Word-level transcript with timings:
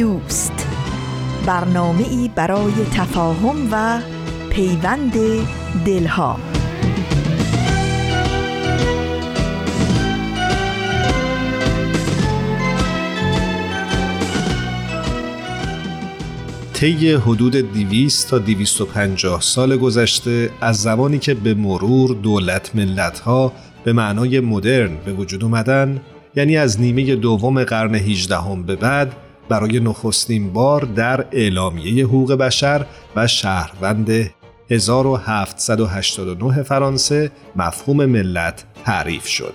دوست. 0.00 0.66
برنامه 1.46 2.08
ای 2.08 2.30
برای 2.34 2.72
تفاهم 2.94 3.68
و 3.72 4.00
پیوند 4.50 5.12
دلها. 5.86 6.40
طی 16.72 17.12
حدود 17.12 17.56
200 17.56 18.30
تا 18.30 18.38
250 18.38 19.40
سال 19.40 19.76
گذشته 19.76 20.50
از 20.60 20.76
زمانی 20.76 21.18
که 21.18 21.34
به 21.34 21.54
مرور 21.54 22.14
دولت 22.14 22.76
ملت 22.76 23.18
ها 23.18 23.52
به 23.84 23.92
معنای 23.92 24.40
مدرن 24.40 24.96
به 25.04 25.12
وجود 25.12 25.44
اومدن 25.44 26.00
یعنی 26.36 26.56
از 26.56 26.80
نیمه 26.80 27.16
دوم 27.16 27.64
قرن 27.64 27.94
18 27.94 28.36
به 28.66 28.76
بعد 28.76 29.16
برای 29.50 29.80
نخستین 29.80 30.52
بار 30.52 30.82
در 30.84 31.26
اعلامیه 31.32 32.04
حقوق 32.04 32.32
بشر 32.32 32.86
و 33.16 33.26
شهروند 33.26 34.30
1789 34.70 36.62
فرانسه 36.62 37.30
مفهوم 37.56 38.06
ملت 38.06 38.64
تعریف 38.84 39.26
شد 39.26 39.54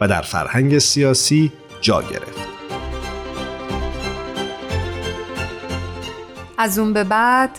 و 0.00 0.08
در 0.08 0.22
فرهنگ 0.22 0.78
سیاسی 0.78 1.52
جا 1.80 2.02
گرفت. 2.02 2.48
از 6.58 6.78
اون 6.78 6.92
به 6.92 7.04
بعد 7.04 7.50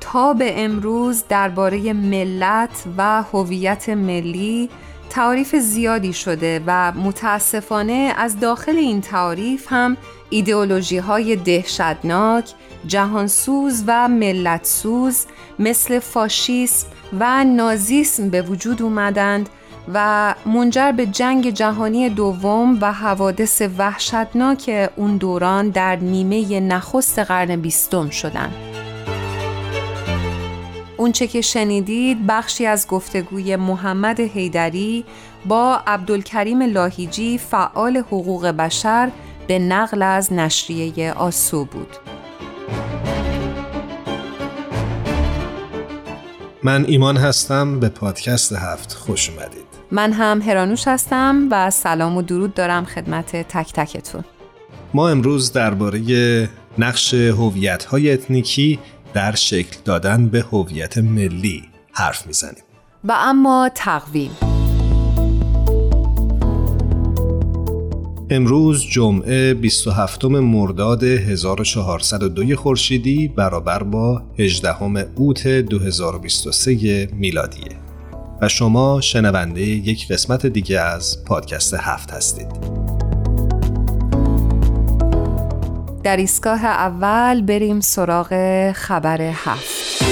تا 0.00 0.34
به 0.34 0.64
امروز 0.64 1.24
درباره 1.28 1.92
ملت 1.92 2.84
و 2.98 3.22
هویت 3.22 3.88
ملی 3.88 4.70
تعریف 5.14 5.56
زیادی 5.56 6.12
شده 6.12 6.62
و 6.66 6.92
متاسفانه 6.92 8.14
از 8.16 8.40
داخل 8.40 8.76
این 8.76 9.00
تعریف 9.00 9.66
هم 9.68 9.96
ایدئولوژی 10.30 10.98
های 10.98 11.36
دهشتناک، 11.36 12.52
جهانسوز 12.86 13.84
و 13.86 14.08
ملتسوز 14.08 15.26
مثل 15.58 15.98
فاشیسم 15.98 16.86
و 17.20 17.44
نازیسم 17.44 18.30
به 18.30 18.42
وجود 18.42 18.82
اومدند 18.82 19.48
و 19.94 20.34
منجر 20.46 20.92
به 20.92 21.06
جنگ 21.06 21.50
جهانی 21.50 22.08
دوم 22.08 22.78
و 22.80 22.92
حوادث 22.92 23.62
وحشتناک 23.78 24.90
اون 24.96 25.16
دوران 25.16 25.68
در 25.68 25.96
نیمه 25.96 26.60
نخست 26.60 27.18
قرن 27.18 27.56
بیستم 27.56 28.10
شدند. 28.10 28.73
اونچه 30.96 31.26
که 31.26 31.40
شنیدید 31.40 32.26
بخشی 32.26 32.66
از 32.66 32.88
گفتگوی 32.88 33.56
محمد 33.56 34.20
حیدری 34.20 35.04
با 35.46 35.80
عبدالکریم 35.86 36.62
لاهیجی 36.62 37.38
فعال 37.38 37.96
حقوق 37.96 38.46
بشر 38.46 39.10
به 39.46 39.58
نقل 39.58 40.02
از 40.02 40.32
نشریه 40.32 41.12
آسو 41.12 41.64
بود. 41.64 41.96
من 46.62 46.84
ایمان 46.84 47.16
هستم 47.16 47.80
به 47.80 47.88
پادکست 47.88 48.52
هفت 48.52 48.92
خوش 48.92 49.30
اومدید. 49.30 49.64
من 49.90 50.12
هم 50.12 50.42
هرانوش 50.42 50.88
هستم 50.88 51.48
و 51.50 51.70
سلام 51.70 52.16
و 52.16 52.22
درود 52.22 52.54
دارم 52.54 52.84
خدمت 52.84 53.36
تک 53.36 53.72
تکتون. 53.72 54.24
ما 54.94 55.08
امروز 55.08 55.52
درباره 55.52 56.00
نقش 56.78 57.14
هویت‌های 57.14 58.12
اتنیکی 58.12 58.78
در 59.14 59.34
شکل 59.34 59.76
دادن 59.84 60.28
به 60.28 60.40
هویت 60.40 60.98
ملی 60.98 61.62
حرف 61.92 62.26
می‌زنیم. 62.26 62.64
و 63.04 63.14
اما 63.18 63.70
تقویم 63.74 64.30
امروز 68.30 68.82
جمعه 68.82 69.54
27 69.54 70.24
مرداد 70.24 71.04
1402 71.04 72.56
خورشیدی 72.56 73.28
برابر 73.28 73.82
با 73.82 74.22
18 74.38 74.82
اوت 75.14 75.48
2023 75.48 77.08
میلادیه 77.12 77.78
و 78.40 78.48
شما 78.48 79.00
شنونده 79.00 79.60
یک 79.60 80.08
قسمت 80.08 80.46
دیگه 80.46 80.80
از 80.80 81.24
پادکست 81.24 81.74
هفت 81.74 82.10
هستید. 82.10 82.83
در 86.04 86.16
ایستگاه 86.16 86.64
اول 86.64 87.42
بریم 87.42 87.80
سراغ 87.80 88.28
خبر 88.72 89.22
هفت. 89.22 90.04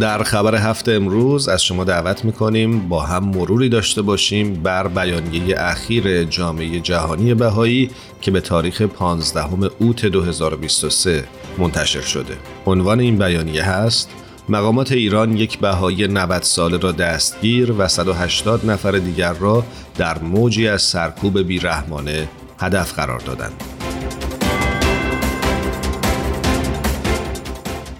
در 0.00 0.22
خبر 0.22 0.54
هفته 0.54 0.92
امروز 0.92 1.48
از 1.48 1.64
شما 1.64 1.84
دعوت 1.84 2.24
می‌کنیم 2.24 2.88
با 2.88 3.00
هم 3.00 3.24
مروری 3.24 3.68
داشته 3.68 4.02
باشیم 4.02 4.54
بر 4.54 4.88
بیانیه 4.88 5.54
اخیر 5.58 6.24
جامعه 6.24 6.80
جهانی 6.80 7.34
بهایی 7.34 7.90
که 8.20 8.30
به 8.30 8.40
تاریخ 8.40 8.82
15 8.82 9.72
اوت 9.78 10.06
2023 10.06 11.24
منتشر 11.58 12.00
شده. 12.00 12.36
عنوان 12.66 13.00
این 13.00 13.18
بیانیه 13.18 13.64
هست 13.64 14.21
مقامات 14.48 14.92
ایران 14.92 15.36
یک 15.36 15.58
بهایی 15.58 16.06
90 16.06 16.42
ساله 16.42 16.76
را 16.76 16.92
دستگیر 16.92 17.72
و 17.72 17.88
180 17.88 18.70
نفر 18.70 18.90
دیگر 18.90 19.32
را 19.32 19.64
در 19.98 20.18
موجی 20.18 20.68
از 20.68 20.82
سرکوب 20.82 21.40
بیرحمانه 21.40 22.28
هدف 22.58 22.94
قرار 22.94 23.18
دادند. 23.20 23.62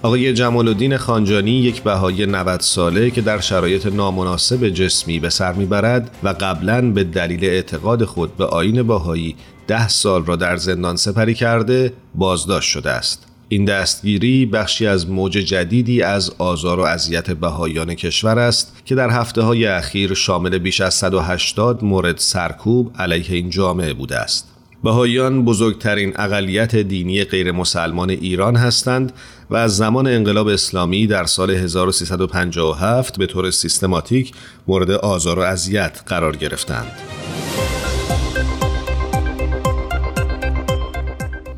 آقای 0.02 0.32
جمال 0.32 0.69
الدین 0.69 0.97
خانجانی 0.97 1.50
یک 1.50 1.82
بهای 1.82 2.26
90 2.26 2.60
ساله 2.60 3.10
که 3.10 3.20
در 3.20 3.41
شرایط 3.41 3.86
نامناسب 3.86 4.69
جسمی 4.69 5.20
به 5.20 5.31
سر 5.31 5.52
می‌برد 5.52 6.16
و 6.22 6.28
قبلا 6.28 6.91
به 6.91 7.04
دلیل 7.04 7.44
اعتقاد 7.44 8.04
خود 8.04 8.36
به 8.36 8.44
آین 8.44 8.82
باهایی 8.82 9.36
ده 9.66 9.88
سال 9.88 10.25
را 10.25 10.36
در 10.36 10.56
زندان 10.56 10.97
سپری 10.97 11.34
کرده 11.34 11.92
بازداشت 12.14 12.70
شده 12.70 12.91
است. 12.91 13.31
این 13.52 13.64
دستگیری 13.64 14.46
بخشی 14.46 14.86
از 14.86 15.10
موج 15.10 15.32
جدیدی 15.32 16.02
از 16.02 16.30
آزار 16.38 16.80
و 16.80 16.82
اذیت 16.82 17.30
بهایان 17.30 17.94
کشور 17.94 18.38
است 18.38 18.76
که 18.84 18.94
در 18.94 19.10
هفته 19.10 19.42
های 19.42 19.66
اخیر 19.66 20.14
شامل 20.14 20.58
بیش 20.58 20.80
از 20.80 20.94
180 20.94 21.84
مورد 21.84 22.18
سرکوب 22.18 22.90
علیه 22.98 23.36
این 23.36 23.50
جامعه 23.50 23.92
بوده 23.92 24.16
است. 24.16 24.48
بهاییان 24.84 25.44
بزرگترین 25.44 26.12
اقلیت 26.16 26.76
دینی 26.76 27.24
غیر 27.24 27.52
مسلمان 27.52 28.10
ایران 28.10 28.56
هستند 28.56 29.12
و 29.50 29.56
از 29.56 29.76
زمان 29.76 30.06
انقلاب 30.06 30.48
اسلامی 30.48 31.06
در 31.06 31.24
سال 31.24 31.50
1357 31.50 33.19
به 33.19 33.26
طور 33.26 33.50
سیستماتیک 33.50 34.32
مورد 34.66 34.90
آزار 34.90 35.38
و 35.38 35.42
اذیت 35.42 36.02
قرار 36.06 36.36
گرفتند. 36.36 36.92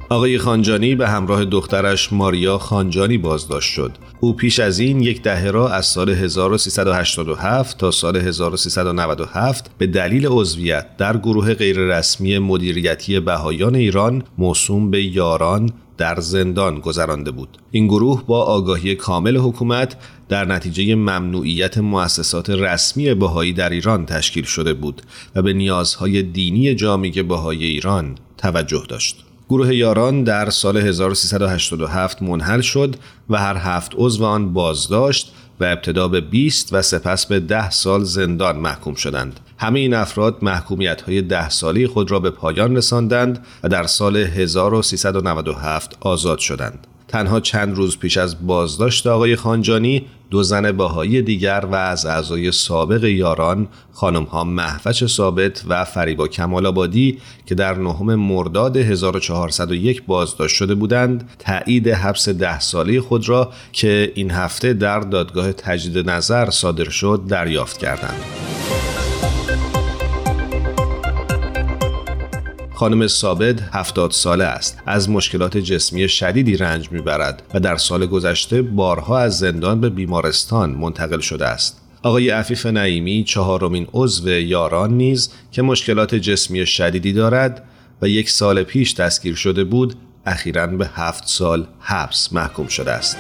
آقای 0.09 0.39
خانجانی 0.39 0.95
به 0.95 1.09
همراه 1.09 1.45
دخترش 1.45 2.13
ماریا 2.13 2.59
خانجانی 2.59 3.19
بازداشت 3.19 3.73
شد. 3.73 3.93
او 4.21 4.37
پیش 4.37 4.61
از 4.61 4.79
این 4.79 5.01
یک 5.01 5.23
دهه 5.23 5.51
را 5.51 5.69
از 5.69 5.87
سال 5.87 6.11
1387 6.11 7.79
تا 7.79 7.91
سال 7.91 8.17
1397 8.17 9.71
به 9.79 9.87
دلیل 9.87 10.27
عضویت 10.27 10.97
در 10.97 11.17
گروه 11.17 11.55
غیررسمی 11.55 12.39
مدیریتی 12.39 13.21
بهایان 13.21 13.75
ایران 13.75 14.23
موسوم 14.39 14.91
به 14.91 15.05
یاران 15.05 15.71
در 15.99 16.21
زندان 16.21 16.81
گذرانده 16.81 17.31
بود. 17.31 17.59
این 17.71 17.87
گروه 17.87 18.27
با 18.27 18.43
آگاهی 18.43 18.95
کامل 18.95 19.37
حکومت 19.37 19.97
در 20.29 20.45
نتیجه 20.45 20.95
ممنوعیت 20.95 21.79
مؤسسات 21.79 22.51
رسمی 22.51 23.15
بهایی 23.15 23.53
در 23.53 23.71
ایران 23.71 24.07
تشکیل 24.07 24.45
شده 24.45 24.75
بود 24.75 25.03
و 25.35 25.43
به 25.43 25.53
نیازهای 25.53 26.23
دینی 26.23 26.75
جامعه 26.75 27.23
بهایی 27.23 27.65
ایران 27.65 28.15
توجه 28.39 28.85
داشت. 28.89 29.24
گروه 29.49 29.75
یاران 29.75 30.25
در 30.25 30.51
سال 30.51 30.77
1387 30.77 32.23
منحل 32.23 32.61
شد 32.61 32.97
و 33.31 33.39
هر 33.39 33.57
هفت 33.57 33.93
عضو 33.97 34.25
آن 34.25 34.53
بازداشت 34.53 35.33
و 35.61 35.65
ابتدا 35.65 36.09
به 36.09 36.21
20 36.21 36.69
و 36.73 36.83
سپس 36.83 37.27
به 37.27 37.41
10 37.41 37.71
سال 37.71 38.05
زندان 38.05 38.57
محکوم 38.57 38.95
شدند. 38.95 39.41
همه 39.59 39.81
این 39.81 39.95
افراد 39.95 40.39
محکومیت 40.43 41.03
های 41.03 41.23
ده 41.23 41.49
سالی 41.49 41.87
خود 41.87 42.11
را 42.11 42.21
به 42.21 42.31
پایان 42.31 42.77
رساندند 42.77 43.47
و 43.63 43.69
در 43.69 43.87
سال 43.87 44.17
1397 44.17 45.97
آزاد 46.01 46.39
شدند. 46.39 46.87
تنها 47.15 47.41
چند 47.41 47.77
روز 47.77 47.99
پیش 47.99 48.17
از 48.17 48.47
بازداشت 48.47 49.07
آقای 49.07 49.37
خانجانی 49.37 50.07
دو 50.31 50.43
زن 50.43 50.73
باهایی 50.73 51.23
دیگر 51.23 51.67
و 51.71 51.75
از 51.75 52.07
اعضای 52.07 52.53
سابق 52.53 53.05
یاران 53.05 53.69
خانم 53.93 54.23
ها 54.23 54.45
محفش 54.45 55.07
ثابت 55.07 55.65
و 55.69 55.85
فریبا 55.85 56.29
کمال 56.29 56.67
آبادی 56.67 57.19
که 57.47 57.55
در 57.55 57.75
نهم 57.75 58.15
مرداد 58.15 58.77
1401 58.77 60.03
بازداشت 60.03 60.57
شده 60.57 60.75
بودند 60.75 61.31
تایید 61.39 61.89
حبس 61.89 62.29
ده 62.29 62.61
ساله 62.61 63.01
خود 63.01 63.29
را 63.29 63.53
که 63.73 64.13
این 64.15 64.31
هفته 64.31 64.73
در 64.73 65.01
دادگاه 65.01 65.53
تجدید 65.53 66.11
نظر 66.11 66.51
صادر 66.51 66.89
شد 66.89 67.23
دریافت 67.29 67.79
کردند. 67.79 68.21
خانم 72.75 73.07
ثابت 73.07 73.61
هفتاد 73.73 74.11
ساله 74.11 74.45
است 74.45 74.79
از 74.87 75.11
مشکلات 75.11 75.57
جسمی 75.57 76.09
شدیدی 76.09 76.57
رنج 76.57 76.93
می‌برد 76.93 77.43
و 77.55 77.61
در 77.61 77.77
سال 77.77 78.07
گذشته 78.07 78.63
بارها 78.63 79.19
از 79.19 79.39
زندان 79.39 79.81
به 79.81 79.91
بیمارستان 79.91 80.71
منتقل 80.71 81.21
شده 81.21 81.47
است 81.47 81.81
آقای 82.03 82.31
عفیف 82.31 82.67
نعیمی 82.67 83.25
چهارمین 83.25 83.87
عضو 83.93 84.29
یاران 84.29 84.97
نیز 84.97 85.33
که 85.53 85.63
مشکلات 85.63 86.15
جسمی 86.15 86.67
شدیدی 86.67 87.13
دارد 87.13 87.65
و 88.03 88.09
یک 88.09 88.31
سال 88.31 88.63
پیش 88.63 88.95
دستگیر 88.95 89.35
شده 89.35 89.65
بود 89.65 89.95
اخیرا 90.27 90.67
به 90.67 90.91
هفت 90.95 91.29
سال 91.29 91.67
حبس 91.81 92.33
محکوم 92.33 92.67
شده 92.67 92.91
است. 92.91 93.17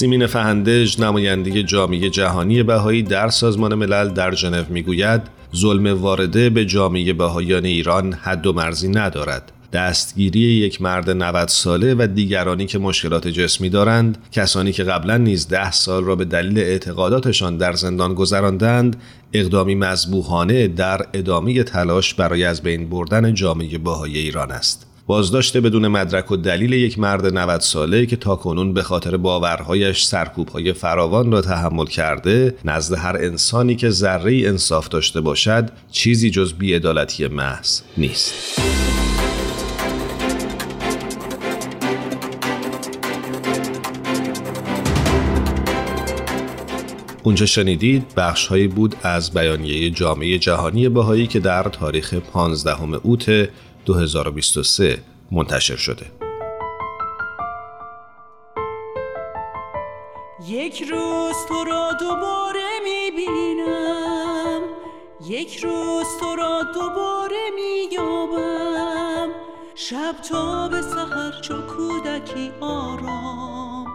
سیمین 0.00 0.26
فهندج 0.26 1.00
نماینده 1.00 1.62
جامعه 1.62 2.10
جهانی 2.10 2.62
بهایی 2.62 3.02
در 3.02 3.28
سازمان 3.28 3.74
ملل 3.74 4.08
در 4.08 4.34
ژنو 4.34 4.64
می‌گوید 4.68 5.20
ظلم 5.56 6.02
وارده 6.02 6.50
به 6.50 6.64
جامعه 6.64 7.12
بهاییان 7.12 7.64
ایران 7.64 8.12
حد 8.12 8.46
و 8.46 8.52
مرزی 8.52 8.88
ندارد. 8.88 9.52
دستگیری 9.72 10.40
یک 10.40 10.82
مرد 10.82 11.10
90 11.10 11.48
ساله 11.48 11.94
و 11.94 12.06
دیگرانی 12.14 12.66
که 12.66 12.78
مشکلات 12.78 13.28
جسمی 13.28 13.68
دارند 13.68 14.18
کسانی 14.32 14.72
که 14.72 14.84
قبلا 14.84 15.16
نیز 15.16 15.48
ده 15.48 15.70
سال 15.70 16.04
را 16.04 16.16
به 16.16 16.24
دلیل 16.24 16.58
اعتقاداتشان 16.58 17.56
در 17.56 17.72
زندان 17.72 18.14
گذراندند 18.14 18.96
اقدامی 19.32 19.74
مذبوحانه 19.74 20.68
در 20.68 21.06
ادامه 21.12 21.62
تلاش 21.62 22.14
برای 22.14 22.44
از 22.44 22.62
بین 22.62 22.88
بردن 22.88 23.34
جامعه 23.34 23.78
باهای 23.78 24.18
ایران 24.18 24.50
است. 24.50 24.89
بازداشت 25.10 25.56
بدون 25.56 25.88
مدرک 25.88 26.30
و 26.30 26.36
دلیل 26.36 26.72
یک 26.72 26.98
مرد 26.98 27.26
90 27.38 27.60
ساله 27.60 28.06
که 28.06 28.16
تاکنون 28.16 28.72
به 28.72 28.82
خاطر 28.82 29.16
باورهایش 29.16 30.04
سرکوبهای 30.04 30.72
فراوان 30.72 31.32
را 31.32 31.40
تحمل 31.40 31.86
کرده 31.86 32.54
نزد 32.64 32.94
هر 32.94 33.16
انسانی 33.16 33.76
که 33.76 33.90
ذره 33.90 34.48
انصاف 34.48 34.88
داشته 34.88 35.20
باشد 35.20 35.70
چیزی 35.90 36.30
جز 36.30 36.52
بیعدالتی 36.52 37.26
محض 37.26 37.80
نیست. 37.96 38.60
اونجا 47.22 47.46
شنیدید 47.46 48.14
بخش 48.16 48.46
هایی 48.46 48.68
بود 48.68 48.96
از 49.02 49.30
بیانیه 49.30 49.90
جامعه 49.90 50.38
جهانی 50.38 50.88
بهایی 50.88 51.26
که 51.26 51.40
در 51.40 51.62
تاریخ 51.62 52.14
15 52.14 52.82
اوت 53.02 53.48
2023 53.84 55.02
منتشر 55.30 55.76
شده. 55.76 56.06
یک 60.48 60.82
روز 60.82 61.36
تو 61.48 61.64
را 61.64 61.92
دوباره 61.92 62.68
می‌بینم. 62.84 64.60
یک 65.26 65.56
روز 65.56 66.06
تو 66.20 66.36
را 66.36 66.62
دوباره 66.74 67.50
مییابم. 67.54 69.28
شب 69.74 70.14
تا 70.30 70.68
به 70.68 70.82
سحر 70.82 71.40
چو 71.40 71.54
کودکی 71.62 72.52
آرام. 72.60 73.86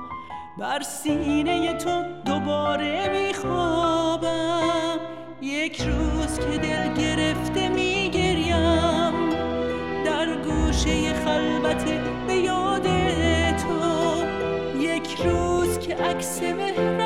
بر 0.59 0.81
سینه 0.81 1.77
تو 1.77 2.03
دوباره 2.25 3.09
میخوابم. 3.09 4.99
یک 5.41 5.81
روز 5.81 6.39
که 6.39 6.57
دل 6.57 6.93
گرفته 6.93 7.69
میگریم 7.69 8.04
گوشه 10.85 11.13
خلوت 11.13 11.83
به 12.27 12.33
یاد 12.33 12.83
تو. 13.57 14.25
یک 14.79 15.17
روز 15.25 15.79
که 15.79 15.95
عکس 15.95 16.41
مهربانت 16.41 17.04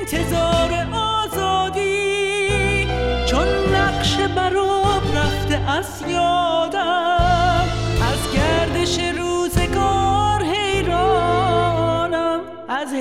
انتظار 0.00 0.86
آزادی 0.92 2.86
چون 3.26 3.48
نقش 3.74 4.16
برای 4.36 4.80
از 5.68 6.02
یادم 6.08 7.64
از 8.02 8.34
گردش 8.34 8.98
روزگار 8.98 10.42
حیرانم 10.42 12.40
از 12.68 12.92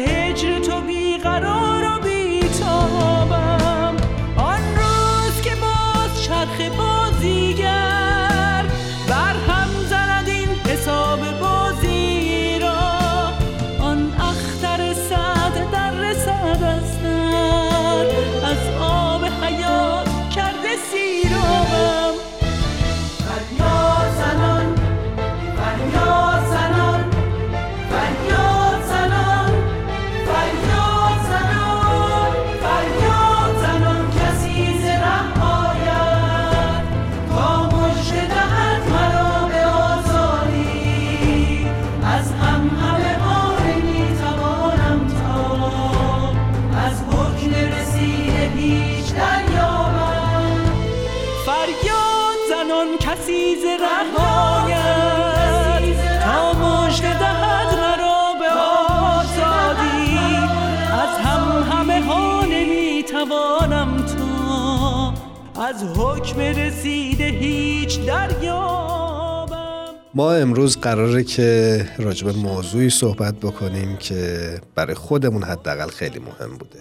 رسیده 66.53 67.23
هیچ 67.23 67.99
دریابم. 67.99 69.85
ما 70.13 70.33
امروز 70.33 70.77
قراره 70.77 71.23
که 71.23 71.85
راجب 71.97 72.27
موضوعی 72.29 72.89
صحبت 72.89 73.35
بکنیم 73.35 73.97
که 73.97 74.53
برای 74.75 74.95
خودمون 74.95 75.43
حداقل 75.43 75.87
خیلی 75.87 76.19
مهم 76.19 76.57
بوده. 76.57 76.79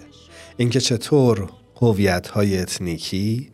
اینکه 0.57 0.79
چطور 0.79 1.49
هویت 1.75 2.27
های 2.27 2.59
اتنیکی 2.59 3.51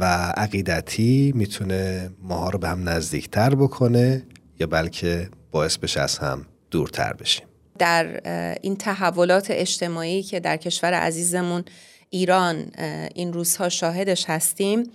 و 0.00 0.04
عقیدتی 0.36 1.32
می‌تونه 1.36 2.10
ماها 2.22 2.50
رو 2.50 2.58
به 2.58 2.68
هم 2.68 2.88
نزدیکتر 2.88 3.54
بکنه 3.54 4.26
یا 4.60 4.66
بلکه 4.66 5.28
باعث 5.50 5.76
بشه 5.78 6.00
از 6.00 6.18
هم 6.18 6.46
دورتر 6.70 7.12
بشیم. 7.12 7.46
در 7.78 8.20
این 8.62 8.76
تحولات 8.76 9.46
اجتماعی 9.50 10.22
که 10.22 10.40
در 10.40 10.56
کشور 10.56 10.94
عزیزمون 10.94 11.64
ایران 12.10 12.70
این 13.14 13.32
روزها 13.32 13.68
شاهدش 13.68 14.24
هستیم 14.28 14.90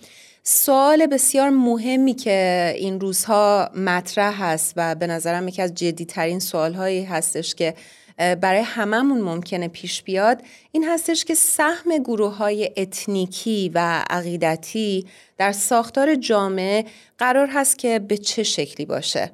سوال 0.48 1.08
بسیار 1.08 1.50
مهمی 1.50 2.14
که 2.14 2.74
این 2.78 3.00
روزها 3.00 3.70
مطرح 3.76 4.44
هست 4.44 4.74
و 4.78 4.96
به 4.96 5.08
نظرم 5.08 5.48
یکی 5.48 5.62
از 5.62 5.74
جدیترین 5.74 6.40
سوالهایی 6.40 7.04
هستش 7.04 7.56
که 7.56 7.74
برای 8.18 8.62
هممون 8.62 9.22
ممکنه 9.22 9.68
پیش 9.68 10.04
بیاد 10.04 10.42
این 10.72 10.84
هستش 10.84 11.26
که 11.26 11.36
سهم 11.36 11.98
گروه 11.98 12.36
های 12.36 12.72
اتنیکی 12.78 13.72
و 13.74 14.06
عقیدتی 14.10 15.06
در 15.38 15.52
ساختار 15.52 16.16
جامعه 16.16 16.86
قرار 17.18 17.48
هست 17.48 17.78
که 17.78 18.00
به 18.00 18.18
چه 18.18 18.44
شکلی 18.44 18.86
باشه؟ 18.86 19.32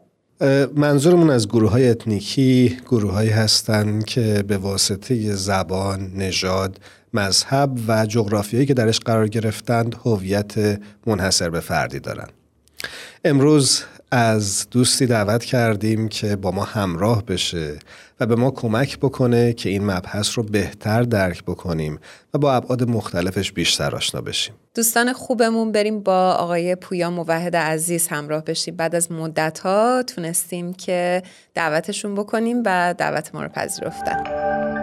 منظورمون 0.76 1.30
از 1.30 1.48
گروه 1.48 1.72
های 1.72 1.90
اتنیکی 1.90 2.78
گروه 2.86 3.24
هستند 3.24 4.06
که 4.06 4.44
به 4.48 4.58
واسطه 4.58 5.36
زبان، 5.36 6.12
نژاد، 6.16 6.80
مذهب 7.14 7.72
و 7.88 8.06
جغرافیایی 8.06 8.66
که 8.66 8.74
درش 8.74 9.00
قرار 9.00 9.28
گرفتند 9.28 9.96
هویت 10.06 10.80
منحصر 11.08 11.50
به 11.50 11.60
فردی 11.60 12.00
دارند. 12.00 12.32
امروز 13.26 13.84
از 14.12 14.68
دوستی 14.72 15.06
دعوت 15.06 15.46
کردیم 15.46 16.08
که 16.08 16.36
با 16.36 16.52
ما 16.52 16.64
همراه 16.64 17.26
بشه 17.26 17.80
و 18.20 18.26
به 18.26 18.36
ما 18.36 18.52
کمک 18.52 18.98
بکنه 18.98 19.54
که 19.54 19.70
این 19.70 19.86
مبحث 19.86 20.38
رو 20.38 20.44
بهتر 20.44 21.04
درک 21.04 21.44
بکنیم 21.44 22.00
و 22.34 22.38
با 22.38 22.54
ابعاد 22.54 22.90
مختلفش 22.90 23.52
بیشتر 23.52 23.96
آشنا 23.96 24.22
بشیم. 24.22 24.54
دوستان 24.76 25.14
خوبمون 25.14 25.72
بریم 25.72 26.00
با 26.00 26.32
آقای 26.32 26.76
پویا 26.76 27.10
موحد 27.10 27.56
عزیز 27.56 28.08
همراه 28.08 28.44
بشیم 28.44 28.76
بعد 28.76 28.96
از 28.96 29.12
مدت 29.12 29.60
ها 29.60 30.04
تونستیم 30.04 30.74
که 30.74 31.24
دعوتشون 31.54 32.16
بکنیم 32.16 32.64
و 32.66 32.96
دعوت 32.98 33.36
ما 33.36 33.44
رو 33.44 33.50
پذیرفتن 33.50 34.81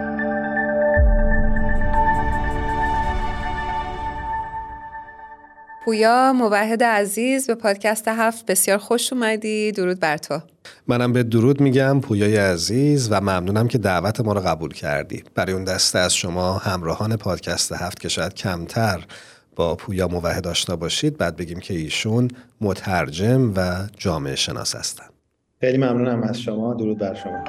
پویا 5.85 6.33
موحد 6.33 6.83
عزیز 6.83 7.47
به 7.47 7.55
پادکست 7.55 8.07
هفت 8.07 8.45
بسیار 8.45 8.77
خوش 8.77 9.13
اومدی. 9.13 9.71
درود 9.71 9.99
بر 9.99 10.17
تو. 10.17 10.41
منم 10.87 11.13
به 11.13 11.23
درود 11.23 11.61
میگم 11.61 12.01
پویای 12.01 12.37
عزیز 12.37 13.07
و 13.11 13.21
ممنونم 13.21 13.67
که 13.67 13.77
دعوت 13.77 14.21
ما 14.21 14.33
رو 14.33 14.39
قبول 14.39 14.73
کردی. 14.73 15.23
برای 15.35 15.53
اون 15.53 15.63
دسته 15.63 15.99
از 15.99 16.15
شما 16.15 16.57
همراهان 16.57 17.15
پادکست 17.15 17.71
هفت 17.71 17.99
که 17.99 18.09
شاید 18.09 18.33
کمتر 18.33 19.05
با 19.55 19.75
پویا 19.75 20.07
موحد 20.07 20.47
آشنا 20.47 20.75
باشید 20.75 21.17
بعد 21.17 21.35
بگیم 21.35 21.59
که 21.59 21.73
ایشون 21.73 22.27
مترجم 22.61 23.53
و 23.55 23.75
جامعه 23.97 24.35
شناس 24.35 24.75
هستن. 24.75 25.05
خیلی 25.61 25.77
ممنونم 25.77 26.23
از 26.23 26.41
شما. 26.41 26.73
درود 26.73 26.97
بر 26.97 27.13
شما. 27.13 27.43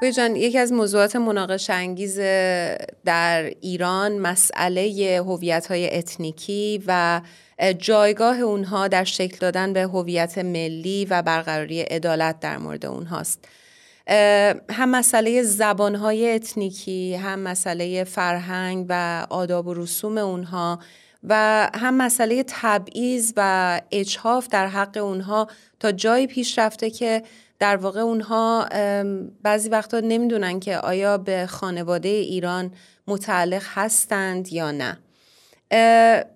پویا 0.00 0.10
جان 0.10 0.36
یکی 0.36 0.58
از 0.58 0.72
موضوعات 0.72 1.16
مناقشه 1.16 1.72
انگیز 1.72 2.18
در 3.04 3.52
ایران 3.60 4.18
مسئله 4.18 5.22
هویت 5.26 5.66
های 5.66 5.96
اتنیکی 5.98 6.82
و 6.86 7.20
جایگاه 7.78 8.40
اونها 8.40 8.88
در 8.88 9.04
شکل 9.04 9.36
دادن 9.40 9.72
به 9.72 9.82
هویت 9.82 10.38
ملی 10.38 11.04
و 11.10 11.22
برقراری 11.22 11.80
عدالت 11.80 12.40
در 12.40 12.58
مورد 12.58 12.86
اونهاست. 12.86 13.44
هم 14.70 14.88
مسئله 14.90 15.42
زبانهای 15.42 16.34
اتنیکی 16.34 17.14
هم 17.14 17.38
مسئله 17.38 18.04
فرهنگ 18.04 18.86
و 18.88 19.26
آداب 19.30 19.66
و 19.66 19.74
رسوم 19.74 20.18
اونها 20.18 20.78
و 21.28 21.70
هم 21.74 21.94
مسئله 21.94 22.44
تبعیض 22.46 23.32
و 23.36 23.80
اجحاف 23.90 24.48
در 24.48 24.66
حق 24.66 24.96
اونها 24.96 25.48
تا 25.80 25.92
جایی 25.92 26.26
پیش 26.26 26.58
رفته 26.58 26.90
که 26.90 27.22
در 27.58 27.76
واقع 27.76 28.00
اونها 28.00 28.68
بعضی 29.42 29.68
وقتا 29.68 30.00
نمی‌دونن 30.00 30.60
که 30.60 30.76
آیا 30.76 31.18
به 31.18 31.46
خانواده 31.46 32.08
ایران 32.08 32.72
متعلق 33.06 33.62
هستند 33.64 34.52
یا 34.52 34.70
نه. 34.70 34.98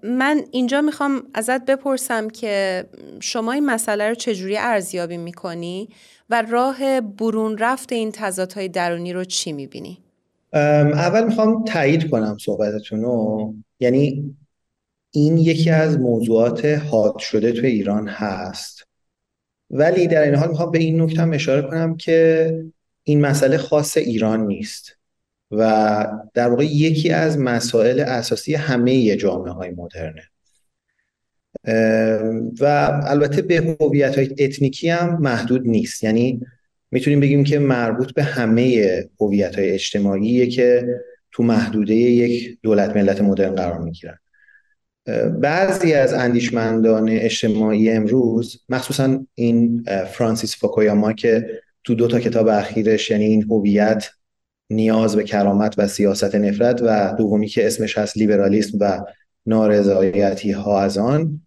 من 0.02 0.44
اینجا 0.50 0.80
می‌خوام 0.80 1.22
ازت 1.34 1.64
بپرسم 1.64 2.28
که 2.28 2.84
شما 3.20 3.52
این 3.52 3.66
مسئله 3.66 4.08
رو 4.08 4.14
چجوری 4.14 4.56
ارزیابی 4.56 5.16
می‌کنی 5.16 5.88
و 6.30 6.42
راه 6.42 7.00
برون 7.00 7.58
رفت 7.58 7.92
این 7.92 8.12
تضادهای 8.12 8.68
درونی 8.68 9.12
رو 9.12 9.24
چی 9.24 9.52
می‌بینی؟ 9.52 9.98
اول 10.52 11.24
می‌خوام 11.24 11.64
تایید 11.64 12.10
کنم 12.10 12.36
صحبتتون 12.40 13.02
رو. 13.02 13.54
یعنی 13.80 14.34
این 15.10 15.38
یکی 15.38 15.70
از 15.70 15.98
موضوعات 15.98 16.64
حاد 16.64 17.18
شده 17.18 17.52
تو 17.52 17.66
ایران 17.66 18.08
هست. 18.08 18.79
ولی 19.70 20.06
در 20.06 20.22
این 20.22 20.34
حال 20.34 20.48
می‌خوام 20.48 20.70
به 20.70 20.78
این 20.78 21.02
نکته 21.02 21.22
هم 21.22 21.32
اشاره 21.32 21.62
کنم 21.62 21.96
که 21.96 22.54
این 23.02 23.20
مسئله 23.20 23.58
خاص 23.58 23.96
ایران 23.96 24.46
نیست 24.46 24.96
و 25.50 26.06
در 26.34 26.48
واقع 26.48 26.64
یکی 26.64 27.10
از 27.10 27.38
مسائل 27.38 28.00
اساسی 28.00 28.54
همه 28.54 29.16
جامعه 29.16 29.52
های 29.52 29.70
مدرنه 29.70 30.22
و 32.60 32.64
البته 33.04 33.42
به 33.42 33.76
هویت 33.80 34.18
های 34.18 34.34
اتنیکی 34.38 34.88
هم 34.88 35.18
محدود 35.20 35.68
نیست. 35.68 36.04
یعنی 36.04 36.40
می‌تونیم 36.90 37.20
بگیم 37.20 37.44
که 37.44 37.58
مربوط 37.58 38.14
به 38.14 38.22
همه 38.22 38.84
هویت 39.20 39.56
های 39.56 39.70
اجتماعیه 39.70 40.46
که 40.46 40.86
تو 41.32 41.42
محدوده 41.42 41.94
یک 41.94 42.58
دولت 42.62 42.96
ملت 42.96 43.20
مدرن 43.20 43.54
قرار 43.54 43.78
می‌گیرن. 43.78 44.18
بعضی 45.40 45.92
از 45.92 46.12
اندیشمندان 46.12 47.08
اجتماعی 47.08 47.90
امروز 47.90 48.60
مخصوصا 48.68 49.26
این 49.34 49.84
فرانسیس 50.12 50.56
فوکویاما 50.56 51.12
که 51.12 51.46
تو 51.84 51.94
دو 51.94 52.08
تا 52.08 52.20
کتاب 52.20 52.48
اخیرش 52.48 53.10
یعنی 53.10 53.24
این 53.24 53.42
هویت 53.42 54.08
نیاز 54.70 55.16
به 55.16 55.24
کرامت 55.24 55.74
و 55.78 55.88
سیاست 55.88 56.34
نفرت 56.34 56.80
و 56.82 57.14
دومی 57.18 57.46
که 57.46 57.66
اسمش 57.66 57.98
هست 57.98 58.16
لیبرالیسم 58.16 58.78
و 58.80 59.04
نارضایتی 59.46 60.50
ها 60.50 60.80
از 60.80 60.98
آن 60.98 61.40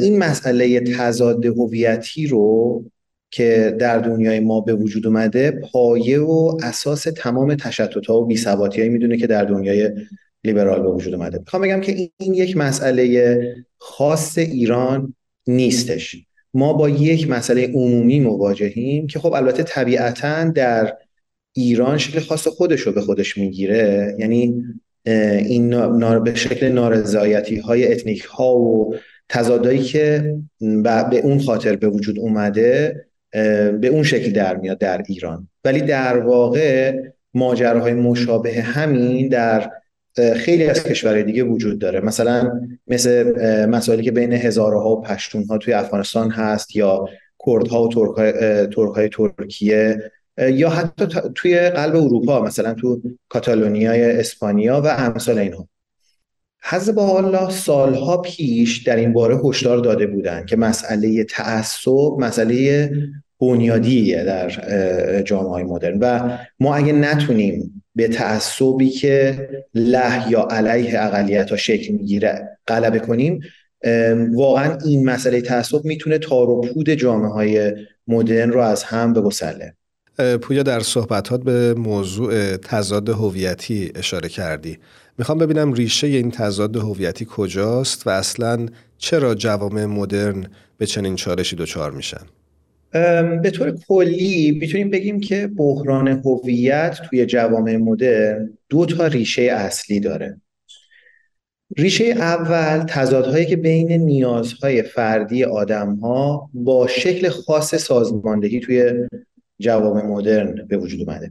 این 0.00 0.18
مسئله 0.18 0.80
تضاد 0.80 1.46
هویتی 1.46 2.26
رو 2.26 2.84
که 3.30 3.76
در 3.78 3.98
دنیای 3.98 4.40
ما 4.40 4.60
به 4.60 4.74
وجود 4.74 5.06
اومده 5.06 5.50
پایه 5.50 6.20
و 6.20 6.58
اساس 6.62 7.02
تمام 7.02 7.54
تشتت 7.54 8.06
ها 8.06 8.20
و 8.20 8.26
بی‌ثباتی 8.26 8.88
می‌دونه 8.88 9.16
که 9.16 9.26
در 9.26 9.44
دنیای 9.44 9.90
لیبرال 10.44 10.82
به 10.82 10.88
وجود 10.88 11.14
اومده. 11.14 11.38
می‌خوام 11.38 11.62
بگم 11.62 11.80
که 11.80 12.10
این 12.16 12.34
یک 12.34 12.56
مسئله 12.56 13.38
خاص 13.78 14.38
ایران 14.38 15.14
نیستش. 15.46 16.16
ما 16.54 16.72
با 16.72 16.88
یک 16.88 17.30
مسئله 17.30 17.66
عمومی 17.66 18.20
مواجهیم 18.20 19.06
که 19.06 19.18
خب 19.18 19.32
البته 19.32 19.62
طبیعتا 19.62 20.44
در 20.44 20.96
ایران 21.52 21.98
شکل 21.98 22.20
خاص 22.20 22.48
خودش 22.48 22.80
رو 22.80 22.92
به 22.92 23.00
خودش 23.00 23.38
می‌گیره. 23.38 24.16
یعنی 24.18 24.64
این 25.04 25.70
به 26.18 26.34
شکل 26.34 26.68
نارضایتی 26.68 27.56
های 27.56 27.92
اتنیک 27.92 28.22
ها 28.22 28.56
و 28.56 28.94
تضادایی 29.28 29.82
که 29.82 30.34
به 31.10 31.20
اون 31.22 31.38
خاطر 31.38 31.76
به 31.76 31.88
وجود 31.88 32.18
اومده 32.18 33.04
به 33.80 33.86
اون 33.86 34.02
شکل 34.02 34.32
در 34.32 34.56
میاد 34.56 34.78
در 34.78 35.02
ایران. 35.08 35.48
ولی 35.64 35.80
در 35.80 36.18
واقع 36.18 36.98
ماجراهای 37.34 37.92
مشابه 37.92 38.52
همین 38.52 39.28
در 39.28 39.70
خیلی 40.36 40.64
از 40.64 40.84
کشورهای 40.84 41.22
دیگه 41.22 41.42
وجود 41.42 41.78
داره. 41.78 42.00
مثلا 42.00 42.60
مثل 42.86 43.32
مسائلی 43.66 44.02
که 44.02 44.10
بین 44.10 44.32
هزارها 44.32 44.90
و 44.90 45.02
پشتونها 45.02 45.58
توی 45.58 45.74
افغانستان 45.74 46.30
هست 46.30 46.76
یا 46.76 47.04
کردها 47.46 47.82
و 47.82 47.88
ترک 48.66 48.94
های 48.94 49.08
ترکیه 49.08 50.12
یا 50.38 50.70
حتی 50.70 51.06
توی 51.34 51.58
قلب 51.58 51.96
اروپا 51.96 52.42
مثلا 52.42 52.74
تو 52.74 53.02
کاتالونیای 53.28 54.20
اسپانیا 54.20 54.80
و 54.80 54.86
امثال 54.86 55.38
اینها. 55.38 55.68
حزب 56.62 56.98
الله 56.98 57.50
سالها 57.50 58.16
پیش 58.16 58.82
در 58.82 58.96
این 58.96 59.12
باره 59.12 59.36
هشدار 59.44 59.78
داده 59.78 60.06
بودند 60.06 60.46
که 60.46 60.56
مسئله 60.56 61.24
تعصب 61.24 62.18
مسئله 62.18 62.90
بنیادیه 63.40 64.24
در 64.24 64.50
جامعه 65.22 65.64
مدرن. 65.64 65.98
و 65.98 66.38
ما 66.60 66.74
اگه 66.74 66.92
نتونیم 66.92 67.83
به 67.94 68.08
تعصبی 68.08 68.90
که 68.90 69.48
له 69.74 70.30
یا 70.30 70.42
علیه 70.50 71.02
اقلیت 71.02 71.50
ها 71.50 71.56
شکل 71.56 71.92
می‌گیره. 71.92 72.58
غلبه 72.68 72.98
کنیم. 72.98 73.40
واقعا 74.34 74.78
این 74.84 75.04
مسئله 75.04 75.40
تعصب 75.40 75.84
می‌تونه 75.84 76.18
تار 76.18 76.50
و 76.50 76.60
پود 76.60 76.90
جامعه 76.90 77.30
های 77.30 77.72
مدرن 78.08 78.50
رو 78.50 78.60
از 78.60 78.82
هم 78.82 79.12
بگسله. 79.12 79.74
پویا 80.42 80.62
در 80.62 80.80
صحبتات 80.80 81.42
به 81.42 81.74
موضوع 81.74 82.56
تضاد 82.56 83.08
هویتی 83.08 83.92
اشاره 83.94 84.28
کردی. 84.28 84.78
می‌خوام 85.18 85.38
ببینم 85.38 85.72
ریشه 85.72 86.06
این 86.06 86.30
تضاد 86.30 86.76
هویتی 86.76 87.26
کجاست 87.30 88.06
و 88.06 88.10
اصلا 88.10 88.66
چرا 88.98 89.34
جوامع 89.34 89.84
مدرن 89.84 90.46
به 90.78 90.86
چنین 90.86 91.16
چالشی 91.16 91.56
دچار 91.56 91.90
میشن؟ 91.90 92.22
به 93.42 93.50
طور 93.52 93.76
کلی 93.88 94.58
می‌تونیم 94.60 94.90
بگیم 94.90 95.20
که 95.20 95.46
بحران 95.46 96.08
هویت 96.08 96.98
توی 97.08 97.26
جوامع 97.26 97.76
مدرن 97.76 98.58
دو 98.68 98.86
تا 98.86 99.06
ریشه 99.06 99.42
اصلی 99.42 100.00
داره. 100.00 100.40
ریشه 101.76 102.04
اول 102.04 102.84
تضادهایی 102.88 103.46
که 103.46 103.56
بین 103.56 103.92
نیازهای 103.92 104.82
فردی 104.82 105.44
آدمها 105.44 106.50
با 106.54 106.86
شکل 106.86 107.28
خاص 107.28 107.74
سازماندهی 107.74 108.60
توی 108.60 108.92
جوامع 109.58 110.02
مدرن 110.02 110.66
به 110.68 110.76
وجود 110.76 111.00
اومده. 111.00 111.30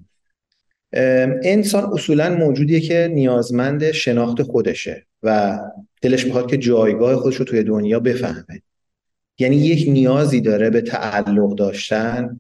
انسان 1.43 1.93
اصولا 1.93 2.35
موجودیه 2.35 2.79
که 2.79 3.09
نیازمند 3.13 3.91
شناخت 3.91 4.41
خودشه 4.41 5.05
و 5.23 5.59
دلش 6.01 6.25
می‌خواد 6.25 6.49
که 6.49 6.57
جایگاه 6.57 7.15
خودش 7.15 7.35
رو 7.35 7.45
توی 7.45 7.63
دنیا 7.63 7.99
بفهمه. 7.99 8.61
یعنی 9.39 9.55
یک 9.55 9.89
نیازی 9.89 10.41
داره 10.41 10.69
به 10.69 10.81
تعلق 10.81 11.55
داشتن 11.55 12.39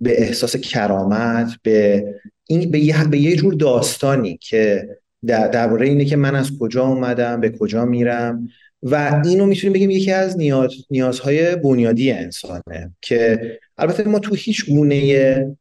به 0.00 0.22
احساس 0.22 0.56
کرامت 0.56 1.52
به 1.62 2.04
این 2.46 2.70
به 2.70 2.78
یه, 2.78 3.04
به 3.04 3.18
یه 3.18 3.36
جور 3.36 3.54
داستانی 3.54 4.36
که 4.36 4.88
در 5.26 5.48
درباره 5.48 5.86
اینه 5.86 6.04
که 6.04 6.16
من 6.16 6.34
از 6.34 6.58
کجا 6.58 6.86
اومدم 6.86 7.40
به 7.40 7.50
کجا 7.50 7.84
میرم. 7.84 8.48
و 8.82 9.22
اینو 9.24 9.46
می‌تونیم 9.46 9.72
بگیم 9.72 9.90
یکی 9.90 10.12
از 10.12 10.36
نیاز 10.36 10.70
نیازهای 10.90 11.56
بنیادی 11.56 12.10
انسانه 12.12 12.94
که 13.00 13.40
البته 13.78 14.04
ما 14.04 14.18
تو 14.18 14.34
هیچ 14.34 14.70
گونه 14.70 15.56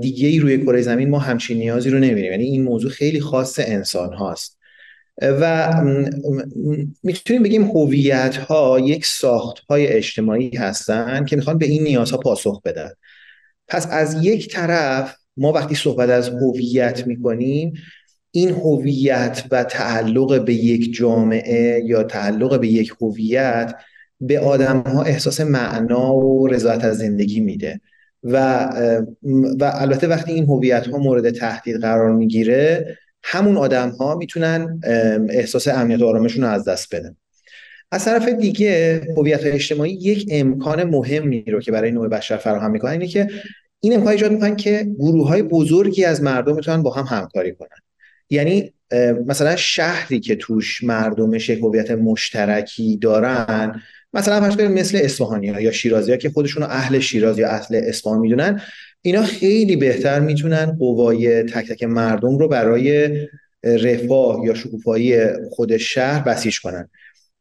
دیگه 0.00 0.28
ای 0.28 0.38
روی 0.38 0.58
کره 0.58 0.82
زمین 0.82 1.10
ما 1.10 1.18
همچین 1.18 1.58
نیازی 1.58 1.90
رو 1.90 1.98
نمی‌بینیم. 1.98 2.30
یعنی 2.30 2.44
این 2.44 2.62
موضوع 2.62 2.90
خیلی 2.90 3.20
خاص 3.20 3.60
انسان 3.62 4.12
هاست. 4.12 4.55
و 5.22 5.72
می‌تونیم 7.02 7.42
بگیم 7.42 7.64
هویت 7.64 8.36
ها 8.36 8.80
یک 8.80 9.06
ساخت 9.06 9.58
های 9.58 9.86
اجتماعی 9.86 10.56
هستن 10.56 11.24
که 11.24 11.36
می‌خوان 11.36 11.58
به 11.58 11.66
این 11.66 11.82
نیازها 11.82 12.18
پاسخ 12.18 12.62
بدن. 12.62 12.90
پس 13.68 13.88
از 13.90 14.24
یک 14.24 14.54
طرف 14.54 15.16
ما 15.36 15.52
وقتی 15.52 15.74
صحبت 15.74 16.10
از 16.10 16.28
هویت 16.28 17.06
می‌کنیم 17.06 17.72
این 18.30 18.50
هویت 18.50 19.44
و 19.50 19.64
تعلق 19.64 20.44
به 20.44 20.54
یک 20.54 20.94
جامعه 20.94 21.82
یا 21.86 22.02
تعلق 22.02 22.60
به 22.60 22.68
یک 22.68 22.92
هویت 23.00 23.74
به 24.20 24.40
آدم 24.40 24.80
ها 24.80 25.02
احساس 25.02 25.40
معنا 25.40 26.14
و 26.14 26.46
رضایت 26.46 26.84
از 26.84 26.98
زندگی 26.98 27.40
میده. 27.40 27.80
و 28.22 28.64
و 29.60 29.70
البته 29.74 30.06
وقتی 30.06 30.32
این 30.32 30.44
هویت 30.44 30.86
ها 30.86 30.98
مورد 30.98 31.30
تهدید 31.30 31.80
قرار 31.80 32.12
می‌گیره 32.12 32.96
همون 33.28 33.56
آدم 33.56 33.90
ها 33.90 34.14
می‌تونن 34.14 34.80
احساس 35.30 35.68
امنیت 35.68 36.00
و 36.00 36.06
آرامشون 36.06 36.44
رو 36.44 36.50
از 36.50 36.64
دست 36.64 36.94
بدن. 36.94 37.16
از 37.92 38.04
طرف 38.04 38.28
دیگه 38.28 39.00
هویت 39.16 39.40
اجتماعی 39.44 39.92
یک 39.92 40.28
امکان 40.30 40.84
مهمی 40.84 41.44
رو 41.44 41.60
که 41.60 41.72
برای 41.72 41.90
نوع 41.90 42.08
بشر 42.08 42.36
فراهم 42.36 42.70
می‌کنن 42.70 42.92
اینه 42.92 43.06
که 43.06 43.28
این 43.80 43.94
امکان 43.94 44.12
ایجاد 44.12 44.32
می‌کنن 44.32 44.56
که 44.56 44.86
گروه 44.98 45.28
های 45.28 45.42
بزرگی 45.42 46.04
از 46.04 46.22
مردم 46.22 46.56
می‌تونن 46.56 46.82
با 46.82 46.94
هم 46.94 47.04
همکاری 47.18 47.54
کنن. 47.54 47.78
یعنی 48.30 48.72
مثلا 49.26 49.56
شهری 49.56 50.20
که 50.20 50.36
توش 50.36 50.84
مردمش 50.84 51.50
هویت 51.50 51.90
مشترکی 51.90 52.96
دارن 52.96 53.82
مثلا 54.12 54.40
فرض 54.40 54.60
مثل 54.60 54.98
اصفهانی 55.02 55.48
ها 55.48 55.60
یا 55.60 55.72
شیرازی 55.72 56.10
ها 56.10 56.16
که 56.16 56.30
خودشون 56.30 56.62
اهل 56.62 56.98
شیراز 56.98 57.38
یا 57.38 57.48
اهل 57.48 57.80
اصفهان 57.84 58.18
می‌دونن 58.18 58.60
اینا 59.06 59.22
خیلی 59.22 59.76
بهتر 59.76 60.20
می‌تونن 60.20 60.76
قوای 60.78 61.42
تک 61.42 61.68
تک 61.68 61.82
مردم 61.82 62.38
رو 62.38 62.48
برای 62.48 63.10
رفاه 63.64 64.46
یا 64.46 64.54
شکوفایی 64.54 65.16
خود 65.50 65.76
شهر 65.76 66.22
بسیج 66.22 66.60
کنن. 66.60 66.88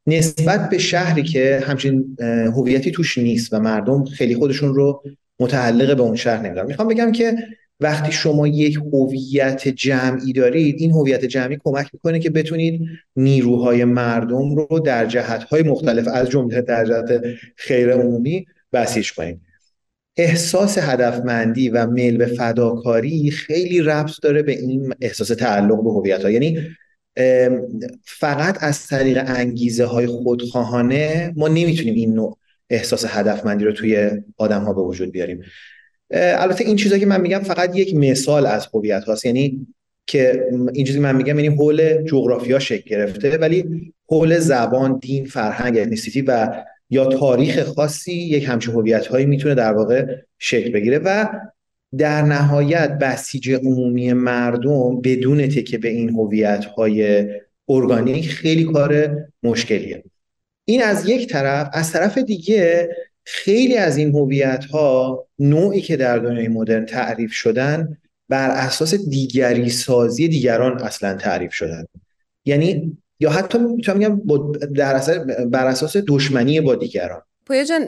نسبت 0.07 0.69
به 0.69 0.77
شهری 0.77 1.23
که 1.23 1.63
همچین 1.63 2.17
هویتی 2.55 2.91
توش 2.91 3.17
نیست 3.17 3.53
و 3.53 3.59
مردم 3.59 4.05
خیلی 4.05 4.35
خودشون 4.35 4.75
رو 4.75 5.03
متعلق 5.39 5.97
به 5.97 6.01
اون 6.01 6.15
شهر 6.15 6.45
نمیدارن. 6.45 6.67
می‌خوام 6.67 6.87
بگم 6.87 7.11
که 7.11 7.35
وقتی 7.79 8.11
شما 8.11 8.47
یک 8.47 8.79
هویت 8.93 9.67
جمعی 9.67 10.33
دارید 10.33 10.75
این 10.79 10.91
هویت 10.91 11.25
جمعی 11.25 11.57
کمک 11.63 11.87
می‌کنه 11.93 12.19
که 12.19 12.29
بتونید 12.29 12.81
نیروهای 13.15 13.85
مردم 13.85 14.55
رو 14.55 14.79
در 14.79 15.05
جهتهای 15.05 15.63
مختلف 15.63 16.07
از 16.07 16.29
جمله 16.29 16.61
در 16.61 16.85
جهت 16.85 17.21
خیر 17.55 17.91
عمومی 17.91 18.45
بسیج 18.73 19.13
کنید. 19.13 19.44
احساس 20.17 20.77
هدفمندی 20.77 21.69
و 21.69 21.87
میل 21.87 22.17
به 22.17 22.25
فداکاری 22.25 23.31
خیلی 23.31 23.81
ربط 23.81 24.11
داره 24.21 24.43
به 24.43 24.51
این 24.51 24.93
احساس 25.01 25.27
تعلق 25.27 25.83
به 25.83 25.91
هویت 25.91 26.23
ها 26.23 26.29
یعنی 26.29 26.59
فقط 28.03 28.57
از 28.59 28.87
طریق 28.87 29.23
انگیزه 29.27 29.85
های 29.85 30.07
خودخواهانه 30.07 31.33
ما 31.35 31.47
نمی‌تونیم 31.47 31.95
این 31.95 32.13
نوع 32.13 32.37
احساس 32.69 33.05
هدفمندی 33.07 33.65
رو 33.65 33.71
توی 33.71 34.09
آدم 34.37 34.61
ها 34.61 34.73
به 34.73 34.81
وجود 34.81 35.11
بیاریم. 35.11 35.41
البته 36.11 36.65
این 36.65 36.75
چیزایی 36.75 37.01
که 37.01 37.07
من 37.07 37.21
میگم 37.21 37.39
فقط 37.39 37.75
یک 37.75 37.95
مثال 37.95 38.45
از 38.45 38.67
هویت 38.73 39.03
هاست 39.03 39.25
یعنی 39.25 39.67
که 40.07 40.43
این 40.73 40.85
چیزی 40.85 40.99
من 40.99 41.15
میگم 41.15 41.39
یعنی 41.39 41.55
حول 41.55 42.03
جغرافیا 42.03 42.59
شکل 42.59 42.89
گرفته 42.89 43.37
ولی 43.37 43.93
حول 44.09 44.39
زبان 44.39 44.99
دین 44.99 45.25
فرهنگ 45.25 45.77
اتنیسیتی 45.77 46.21
و 46.21 46.63
یا 46.89 47.05
تاریخ 47.05 47.63
خاصی 47.63 48.13
یک 48.13 48.43
همچین 48.43 48.73
هویت 48.73 49.07
هایی 49.07 49.25
می‌تونه 49.25 49.55
در 49.55 49.73
واقع 49.73 50.15
شکل 50.39 50.71
بگیره 50.71 50.99
و 50.99 51.27
در 51.97 52.21
نهایت 52.21 52.97
بسیج 53.01 53.51
عمومی 53.51 54.13
مردم 54.13 55.01
بدون 55.01 55.47
تکه 55.47 55.77
به 55.77 55.89
این 55.89 56.09
هویت 56.09 56.65
های 56.65 57.25
ارگانیک 57.69 58.29
خیلی 58.29 58.63
کار 58.63 59.17
مشکلیه. 59.43 60.03
این 60.65 60.83
از 60.83 61.09
یک 61.09 61.29
طرف. 61.29 61.69
از 61.73 61.91
طرف 61.91 62.17
دیگه 62.17 62.89
خیلی 63.23 63.77
از 63.77 63.97
این 63.97 64.15
هویت 64.15 64.65
ها 64.65 65.25
نوعی 65.39 65.81
که 65.81 65.97
در 65.97 66.17
دنیای 66.19 66.47
مدرن 66.47 66.85
تعریف 66.85 67.31
شدن 67.31 67.97
بر 68.29 68.49
اساس 68.49 68.95
دیگری 68.95 69.69
سازی 69.69 70.27
دیگران 70.27 70.81
اصلا 70.81 71.13
تعریف 71.13 71.53
شدن. 71.53 71.85
یعنی 72.45 72.97
یا 73.19 73.29
حتی 73.29 73.57
می‌تونم 73.57 73.99
بگم 73.99 74.51
در 74.75 74.95
اثر 74.95 75.23
بر 75.45 75.67
اساس 75.67 75.97
دشمنی 76.07 76.61
با 76.61 76.75
دیگران 76.75 77.21
پویا 77.45 77.63
جان 77.63 77.85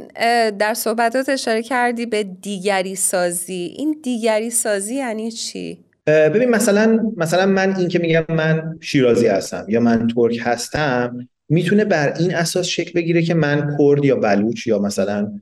در 0.58 0.74
صحبتات 0.74 1.30
اشاره 1.30 1.64
کردی 1.64 2.06
به 2.06 2.24
دیگری 2.24 2.96
سازی. 2.96 3.74
این 3.78 4.00
دیگری 4.04 4.50
سازی 4.50 4.96
یعنی 4.96 5.32
چی؟ 5.32 5.84
ببین 6.08 6.50
مثلا 6.50 7.12
مثلا 7.18 7.46
من 7.46 7.76
این 7.76 7.88
که 7.88 8.00
میگم 8.00 8.26
من 8.30 8.78
شیرازی 8.82 9.28
هستم 9.28 9.66
یا 9.70 9.80
من 9.80 10.08
ترک 10.08 10.40
هستم 10.42 11.28
می‌تونه 11.50 11.86
بر 11.86 12.14
این 12.20 12.36
اساس 12.36 12.66
شکل 12.66 12.92
بگیره 12.92 13.22
که 13.22 13.34
من 13.34 13.78
کرد 13.80 14.06
یا 14.06 14.16
بلوچ 14.16 14.68
یا 14.68 14.80
مثلا 14.80 15.40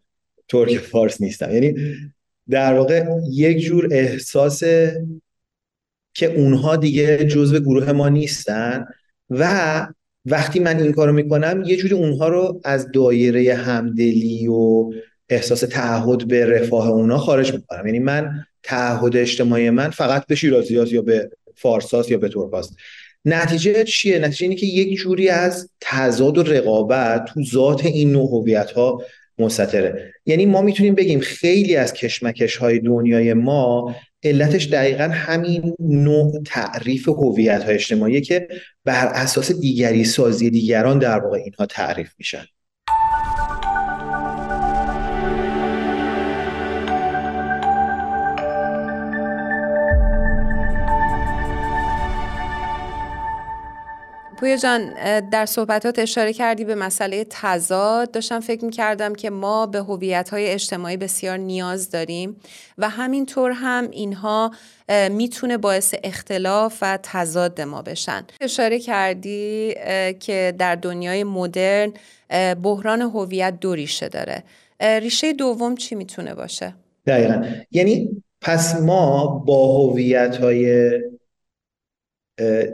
ترک 0.49 0.77
فارس 0.77 1.21
نیستم. 1.21 1.51
یعنی 1.51 1.75
در 2.49 2.73
واقع 2.73 3.05
یک 3.31 3.59
جور 3.59 3.87
احساس 3.91 4.63
که 6.13 6.35
اونها 6.35 6.75
دیگه 6.75 7.17
جزو 7.17 7.59
گروه 7.59 7.91
ما 7.91 8.09
نیستن. 8.09 8.85
و 9.29 9.87
وقتی 10.25 10.59
من 10.59 10.79
این 10.79 10.91
کارو 10.91 11.13
می‌کنم 11.13 11.63
یه 11.65 11.75
جوری 11.75 11.93
اونها 11.93 12.27
رو 12.27 12.61
از 12.63 12.91
دایره 12.91 13.53
همدلی 13.53 14.47
و 14.47 14.89
احساس 15.29 15.59
تعهد 15.59 16.27
به 16.27 16.45
رفاه 16.45 16.89
اونا 16.89 17.17
خارج 17.17 17.53
می‌کنم. 17.53 17.85
یعنی 17.85 17.99
من 17.99 18.45
تعهد 18.63 19.17
اجتماعی 19.17 19.69
من 19.69 19.89
فقط 19.89 20.25
به 20.25 20.35
شیرازی 20.35 20.73
یا 20.73 21.01
به 21.01 21.29
فارساست 21.55 22.11
یا 22.11 22.17
به 22.17 22.29
ترکاست. 22.29 22.75
نتیجه 23.25 23.83
چیه؟ 23.83 24.19
نتیجه 24.19 24.43
اینه 24.43 24.55
که 24.55 24.65
یک 24.65 24.97
جوری 24.97 25.29
از 25.29 25.69
تضاد 25.81 26.37
و 26.37 26.43
رقابت 26.43 27.25
تو 27.25 27.43
ذات 27.43 27.85
این 27.85 28.11
نوع 28.11 28.27
هویت 28.27 28.71
ها 28.71 29.01
مستطره. 29.39 30.13
یعنی 30.25 30.45
ما 30.45 30.61
می‌تونیم 30.61 30.95
بگیم 30.95 31.19
خیلی 31.19 31.75
از 31.75 31.93
کشمکش 31.93 32.57
های 32.57 32.79
دنیای 32.79 33.33
ما 33.33 33.95
علتش 34.25 34.67
دقیقا 34.67 35.03
همین 35.03 35.75
نوع 35.79 36.41
تعریف 36.45 37.09
هویت 37.09 37.63
های 37.63 37.73
اجتماعی 37.73 38.21
که 38.21 38.47
بر 38.85 39.07
اساس 39.07 39.51
دیگری 39.51 40.03
سازی 40.03 40.49
دیگران 40.49 40.99
در 40.99 41.19
واقع 41.19 41.37
اینها 41.37 41.65
تعریف 41.65 42.09
میشن. 42.17 42.45
پویا 54.39 54.57
جان 54.57 54.93
در 55.29 55.45
صحبتات 55.45 55.99
اشاره 55.99 56.33
کردی 56.33 56.65
به 56.65 56.75
مسئله 56.75 57.25
تضاد. 57.29 58.11
داشتم 58.11 58.39
فکر 58.39 58.65
می‌کردم 58.65 59.15
که 59.15 59.29
ما 59.29 59.65
به 59.65 59.79
هویت 59.79 60.29
های 60.29 60.47
اجتماعی 60.47 60.97
بسیار 60.97 61.37
نیاز 61.37 61.89
داریم 61.89 62.35
و 62.77 62.89
همینطور 62.89 63.51
هم 63.51 63.87
اینها 63.91 64.51
می‌تونه 65.11 65.57
باعث 65.57 65.95
اختلاف 66.03 66.77
و 66.81 66.99
تضاد 67.03 67.61
ما 67.61 67.81
بشن. 67.81 68.23
اشاره 68.41 68.79
کردی 68.79 69.73
که 70.19 70.53
در 70.57 70.75
دنیای 70.75 71.23
مدرن 71.23 71.93
بحران 72.63 73.01
هویت 73.01 73.59
دو 73.59 73.75
ریشه 73.75 74.09
داره. 74.09 74.43
ریشه 74.81 75.33
دوم 75.33 75.75
چی 75.75 75.95
می‌تونه 75.95 76.33
باشه؟ 76.33 76.75
دقیقا. 77.07 77.43
یعنی 77.71 78.23
پس 78.41 78.75
ما 78.81 79.27
با 79.27 79.77
هویت 79.77 80.37
های 80.37 80.91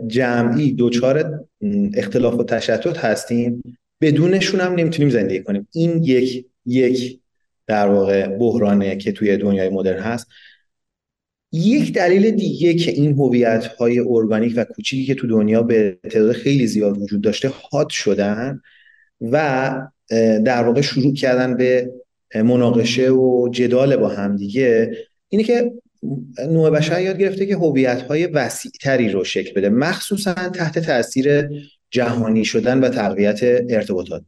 جمعی 0.08 0.72
دوچار 0.72 1.46
اختلاف 1.94 2.34
و 2.34 2.44
تشتت 2.44 2.98
هستیم. 2.98 3.62
بدونشون 4.02 4.60
هم 4.60 4.74
نمی‌تونیم 4.74 5.10
زندگی 5.10 5.44
کنیم. 5.44 5.68
این 5.72 6.04
یک 6.04 6.46
یک 6.66 7.20
در 7.68 7.88
واقع 7.88 8.28
بحرانه 8.28 8.96
که 8.96 9.12
توی 9.12 9.38
دنیای 9.38 9.70
مدرن 9.70 10.00
هست. 10.00 10.28
یک 11.52 11.94
دلیل 11.94 12.32
دیگه 12.32 12.74
که 12.74 12.92
این 12.92 13.14
هویت 13.14 13.66
های 13.66 14.00
ارگانیک 14.00 14.54
و 14.56 14.64
کوچیکی 14.64 15.06
که 15.06 15.16
تو 15.16 15.28
دنیا 15.28 15.64
به 15.64 15.98
تعداد 16.04 16.32
خیلی 16.32 16.68
زیاد 16.68 17.02
وجود 17.02 17.22
داشته 17.22 17.52
حاد 17.54 17.90
شدن 17.90 18.62
و 19.22 19.72
در 20.46 20.64
واقع 20.64 20.82
شروع 20.82 21.14
کردن 21.14 21.58
به 21.58 21.92
مناقشه 22.36 23.10
و 23.10 23.50
جدال 23.52 23.96
با 23.96 24.08
هم 24.08 24.36
دیگه 24.36 24.92
اینه 25.30 25.44
که 25.44 25.72
نوع 26.50 26.70
بشر 26.70 27.02
یاد 27.02 27.18
گرفته 27.18 27.46
که 27.46 27.56
هویت 27.56 28.02
های 28.02 28.26
وسیع 28.26 28.72
تری 28.82 29.10
رو 29.10 29.24
شکل 29.24 29.54
بده 29.54 29.70
مخصوصا 29.70 30.34
تحت 30.34 30.80
تاثیر 30.80 31.50
جهانی 31.92 32.46
شدن 32.46 32.80
و 32.80 32.90
تقویت 32.90 33.40
ارتباطات. 33.70 34.24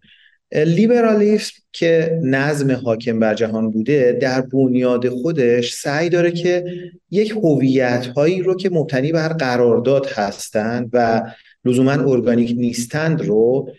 لیبرالیسم 0.55 1.53
که 1.71 2.19
نظم 2.23 2.71
حاکم 2.71 3.19
بر 3.19 3.33
جهان 3.33 3.71
بوده 3.71 4.17
در 4.21 4.41
بنیاد 4.41 5.09
خودش 5.09 5.73
سعی 5.73 6.09
داره 6.09 6.31
که 6.31 6.65
یک 7.11 7.31
هویت 7.31 8.07
هایی 8.07 8.41
رو 8.41 8.55
که 8.55 8.69
مبتنی 8.69 9.11
بر 9.11 9.27
قرارداد 9.27 10.05
هستند 10.05 10.89
و 10.93 11.21
لزوما 11.65 11.91
ارگانیک 11.91 12.55
نیستند 12.57 13.21
رو 13.21 13.69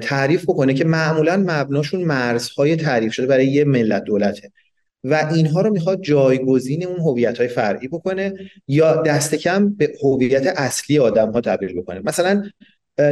تعریف 0.00 0.42
بکنه 0.42 0.74
که 0.74 0.84
معمولا 0.84 1.36
مبناشون 1.36 2.04
مرزهای 2.04 2.76
تعریف 2.76 3.12
شده 3.12 3.26
برای 3.26 3.46
یه 3.46 3.64
ملت 3.64 4.04
دولته. 4.04 4.52
و 5.04 5.30
اینها 5.34 5.60
رو 5.60 5.70
می‌خواد 5.70 6.02
جایگزین 6.02 6.86
اون 6.86 7.00
هویت 7.00 7.38
های 7.38 7.48
فرعی 7.48 7.88
بکنه 7.88 8.34
یا 8.68 9.02
دست 9.02 9.34
کم 9.34 9.74
به 9.74 9.92
هویت 10.02 10.46
اصلی 10.56 10.98
آدم 10.98 11.30
ها 11.30 11.40
تبدیل 11.40 11.80
بکنه. 11.80 12.00
مثلا 12.04 12.42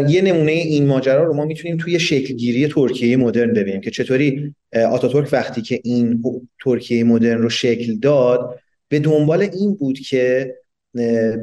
یه 0.08 0.22
نمونه 0.22 0.52
این 0.52 0.86
ماجرا 0.86 1.24
رو 1.24 1.34
ما 1.34 1.44
می‌تونیم 1.44 1.76
توی 1.76 2.00
شکلگیری 2.00 2.68
ترکیه 2.68 3.16
مدرن 3.16 3.52
ببینیم 3.52 3.80
که 3.80 3.90
چطوری 3.90 4.54
آتاتورک 4.90 5.28
وقتی 5.32 5.62
که 5.62 5.80
این 5.84 6.22
ترکیه 6.64 7.04
مدرن 7.04 7.42
رو 7.42 7.48
شکل 7.48 7.98
داد 7.98 8.58
به 8.88 8.98
دنبال 8.98 9.42
این 9.42 9.74
بود 9.74 9.98
که 9.98 10.54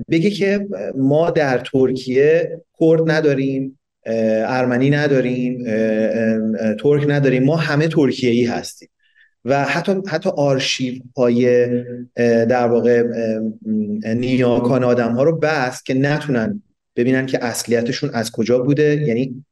بگه 0.10 0.30
که 0.30 0.68
ما 0.96 1.32
در 1.32 1.58
ترکیه 1.58 2.62
کرد 2.80 3.12
نداریم 3.12 3.80
ارمنی 4.46 4.90
نداریم 4.90 5.64
ترک 6.76 7.06
نداریم 7.08 7.44
ما 7.44 7.56
همه 7.56 7.88
ترکیه‌ای 7.88 8.46
هستیم. 8.46 8.90
و 9.48 9.66
حتی 9.66 9.96
حتی 10.08 10.30
آرشیو 10.30 11.02
های 11.18 11.68
در 12.46 12.68
واقع 12.68 13.04
نیاکان 14.14 14.84
آدم 14.84 15.12
ها 15.12 15.24
رو 15.24 15.38
بست 15.38 15.86
که 15.86 15.94
نتونن 15.94 16.62
ببینن 16.96 17.26
که 17.26 17.46
اصلیتشون 17.46 18.10
از 18.14 18.32
کجا 18.32 18.60
بوده. 18.60 19.04
یعنی 19.08 19.46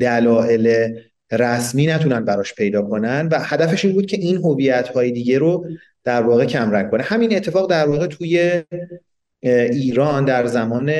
دلایل 0.00 0.94
رسمی 1.32 1.86
نتونن 1.86 2.24
براش 2.24 2.54
پیدا 2.54 2.82
کنن 2.82 3.28
و 3.32 3.38
هدفش 3.40 3.84
این 3.84 3.94
بود 3.94 4.06
که 4.06 4.16
این 4.16 4.36
هویت 4.36 4.88
های 4.88 5.10
دیگه 5.10 5.38
رو 5.38 5.66
در 6.04 6.22
واقع 6.22 6.44
کمرنگ 6.44 6.90
کنه. 6.90 7.02
همین 7.02 7.36
اتفاق 7.36 7.70
در 7.70 7.86
واقع 7.86 8.06
توی 8.06 8.62
ایران 9.42 10.24
در 10.24 10.46
زمان 10.46 10.92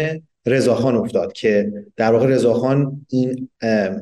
رضاخان 0.47 0.97
افتاد 0.97 1.33
که 1.33 1.73
در 1.97 2.13
واقع 2.13 2.27
رضاخان 2.27 3.07
این 3.11 3.49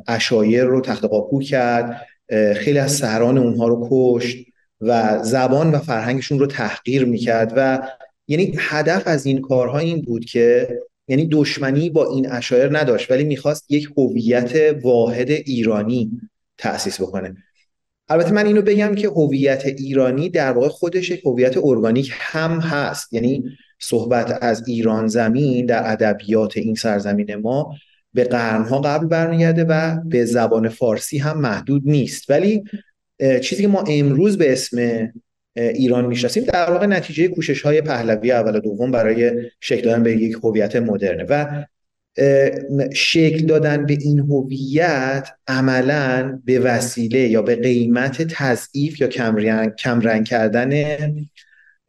اشایر 0.08 0.64
رو 0.64 0.80
تخت 0.80 1.04
قاپو 1.04 1.40
کرد. 1.40 2.06
خیلی 2.30 2.78
از 2.78 2.92
سهران 2.92 3.38
اونها 3.38 3.68
رو 3.68 3.88
کشت 3.90 4.46
و 4.80 5.18
زبان 5.22 5.70
و 5.70 5.78
فرهنگشون 5.78 6.38
رو 6.38 6.46
تحقیر 6.46 7.04
می‌کرد 7.04 7.52
و 7.56 7.88
یعنی 8.28 8.54
هدف 8.58 9.02
از 9.06 9.26
این 9.26 9.40
کارها 9.40 9.78
این 9.78 10.02
بود 10.02 10.24
که 10.24 10.78
یعنی 11.08 11.28
دشمنی 11.32 11.90
با 11.90 12.10
این 12.10 12.30
اشایر 12.30 12.78
نداشت 12.78 13.10
ولی 13.10 13.24
می‌خواست 13.24 13.70
یک 13.70 13.88
هویت 13.96 14.76
واحد 14.82 15.30
ایرانی 15.30 16.10
تأسیس 16.58 17.00
بکنه. 17.00 17.36
البته 18.08 18.32
من 18.32 18.46
اینو 18.46 18.62
بگم 18.62 18.94
که 18.94 19.08
هویت 19.08 19.66
ایرانی 19.66 20.28
در 20.28 20.52
واقع 20.52 20.68
خودش 20.68 21.10
یک 21.10 21.26
هویت 21.26 21.56
ارگانیک 21.56 22.12
هم 22.12 22.60
هست. 22.60 23.12
یعنی 23.12 23.44
صحبت 23.78 24.38
از 24.42 24.68
ایران 24.68 25.06
زمین 25.06 25.66
در 25.66 25.92
ادبیات 25.92 26.56
این 26.56 26.74
سرزمین 26.74 27.34
ما 27.34 27.74
به 28.16 28.24
قرنها 28.24 28.80
قبل 28.80 29.06
برمیگرده 29.06 29.64
و 29.64 30.00
به 30.04 30.24
زبان 30.24 30.68
فارسی 30.68 31.18
هم 31.18 31.40
محدود 31.40 31.82
نیست. 31.84 32.30
ولی 32.30 32.64
چیزی 33.42 33.62
که 33.62 33.68
ما 33.68 33.84
امروز 33.88 34.38
به 34.38 34.52
اسم 34.52 35.08
ایران 35.56 36.06
می‌شناسیم 36.06 36.44
در 36.44 36.70
واقع 36.70 36.86
نتیجه 36.86 37.28
کوشش 37.28 37.62
های 37.62 37.80
پهلوی 37.80 38.32
اول 38.32 38.56
و 38.56 38.60
دوم 38.60 38.90
برای 38.90 39.32
شکل 39.60 39.82
دادن 39.84 40.02
به 40.02 40.12
یک 40.12 40.36
هویت 40.42 40.76
مدرنه. 40.76 41.24
و 41.28 41.64
شکل 42.94 43.46
دادن 43.46 43.86
به 43.86 43.98
این 44.00 44.18
هویت 44.18 45.28
عملا 45.48 46.40
به 46.44 46.58
وسیله 46.58 47.18
یا 47.18 47.42
به 47.42 47.56
قیمت 47.56 48.22
تضعیف 48.22 49.00
یا 49.00 49.08
کمرنگ 49.78 50.24
کردن 50.24 50.72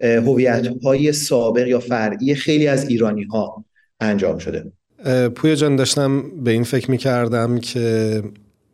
هویت 0.02 0.68
های 0.84 1.12
سابق 1.12 1.68
یا 1.68 1.80
فرعی 1.80 2.36
خیلی 2.36 2.68
از 2.68 2.90
ایرانی 2.90 3.24
ها 3.24 3.66
انجام 4.00 4.38
شده. 4.38 4.72
پویا 5.36 5.56
جان 5.56 5.76
داشتم 5.76 6.24
به 6.44 6.52
این 6.52 6.64
فکر 6.64 6.92
می 6.92 6.98
کردم 6.98 7.58
که 7.58 8.24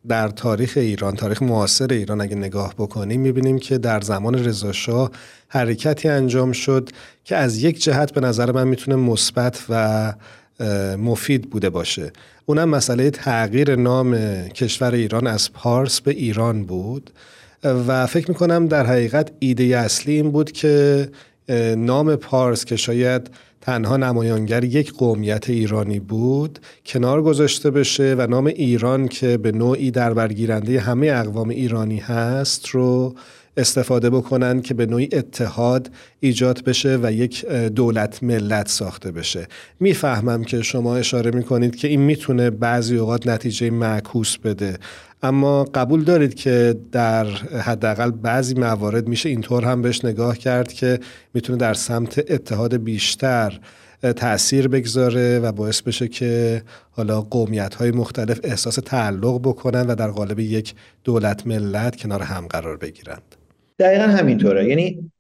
در 0.07 0.27
تاریخ 0.27 0.73
ایران 0.75 1.15
تاریخ 1.15 1.41
معاصر 1.41 1.93
ایران 1.93 2.21
اگه 2.21 2.35
نگاه 2.35 2.73
بکنیم 2.77 3.21
می‌بینیم 3.21 3.59
که 3.59 3.77
در 3.77 4.01
زمان 4.01 4.45
رضاشاه 4.45 5.11
حرکتی 5.47 6.09
انجام 6.09 6.51
شد 6.51 6.89
که 7.23 7.35
از 7.35 7.63
یک 7.63 7.83
جهت 7.83 8.13
به 8.13 8.21
نظر 8.21 8.51
من 8.51 8.67
می‌تونه 8.67 8.97
مثبت 8.97 9.65
و 9.69 10.13
مفید 10.97 11.49
بوده 11.49 11.69
باشه. 11.69 12.11
اونم 12.45 12.69
مسئله 12.69 13.09
تغییر 13.09 13.75
نام 13.75 14.17
کشور 14.47 14.93
ایران 14.93 15.27
از 15.27 15.53
پارس 15.53 16.01
به 16.01 16.11
ایران 16.11 16.63
بود 16.65 17.11
و 17.63 18.07
فکر 18.07 18.29
می‌کنم 18.29 18.67
در 18.67 18.85
حقیقت 18.85 19.31
ایده 19.39 19.63
اصلی 19.63 20.13
این 20.13 20.31
بود 20.31 20.51
که 20.51 21.09
نام 21.77 22.15
پارس 22.15 22.65
که 22.65 22.75
شاید 22.75 23.29
تنها 23.63 23.97
نمایانگر 23.97 24.63
یک 24.63 24.93
قومیت 24.93 25.49
ایرانی 25.49 25.99
بود 25.99 26.59
کنار 26.85 27.21
گذاشته 27.21 27.71
بشه 27.71 28.15
و 28.17 28.27
نام 28.27 28.45
ایران 28.45 29.07
که 29.07 29.37
به 29.37 29.51
نوعی 29.51 29.91
در 29.91 30.13
برگیرنده 30.13 30.79
همه 30.79 31.11
اقوام 31.13 31.49
ایرانی 31.49 31.97
هست 31.97 32.67
رو 32.67 33.15
استفاده 33.57 34.09
بکنن 34.09 34.61
که 34.61 34.73
به 34.73 34.85
نوعی 34.85 35.09
اتحاد 35.13 35.91
ایجاد 36.19 36.63
بشه 36.63 36.99
و 37.03 37.11
یک 37.11 37.45
دولت 37.49 38.23
ملت 38.23 38.67
ساخته 38.67 39.11
بشه. 39.11 39.47
می‌فهمم 39.79 40.43
که 40.43 40.61
شما 40.61 40.95
اشاره 40.95 41.31
می‌کنید 41.31 41.75
که 41.75 41.87
این 41.87 42.01
می‌تونه 42.01 42.49
بعضی 42.49 42.97
اوقات 42.97 43.27
نتیجه 43.27 43.69
معکوس 43.69 44.37
بده. 44.37 44.77
اما 45.23 45.63
قبول 45.63 46.03
دارید 46.03 46.33
که 46.33 46.75
در 46.91 47.25
حداقل 47.65 48.11
بعضی 48.11 48.53
موارد 48.53 49.07
میشه 49.07 49.29
اینطور 49.29 49.65
هم 49.65 49.81
بهش 49.81 50.05
نگاه 50.05 50.37
کرد 50.37 50.73
که 50.73 50.99
می‌تونه 51.33 51.57
در 51.57 51.73
سمت 51.73 52.31
اتحاد 52.31 52.75
بیشتر 52.77 53.59
تاثیر 54.15 54.67
بگذاره 54.67 55.39
و 55.39 55.51
باعث 55.51 55.81
بشه 55.81 56.07
که 56.07 56.63
حالا 56.91 57.21
قومیت 57.21 57.75
های 57.75 57.91
مختلف 57.91 58.39
احساس 58.43 58.75
تعلق 58.75 59.39
بکنن 59.39 59.87
و 59.87 59.95
در 59.95 60.11
قالب 60.11 60.39
یک 60.39 60.75
دولت 61.03 61.47
ملت 61.47 61.95
کنار 61.95 62.21
هم 62.21 62.47
قرار 62.47 62.77
بگیرند. 62.77 63.42
دقیقا 63.79 64.03
همینطوره. 64.03 64.69
یعنی 64.69 65.11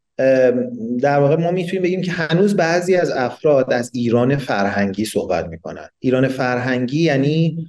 در 1.01 1.19
واقع 1.19 1.35
ما 1.35 1.51
می‌تونیم 1.51 1.83
بگیم 1.83 2.01
که 2.01 2.11
هنوز 2.11 2.55
بعضی 2.55 2.95
از 2.95 3.11
افراد 3.11 3.73
از 3.73 3.91
ایران 3.93 4.37
فرهنگی 4.37 5.05
صحبت 5.05 5.47
می‌کنن. 5.47 5.87
ایران 5.99 6.27
فرهنگی 6.27 7.01
یعنی 7.01 7.67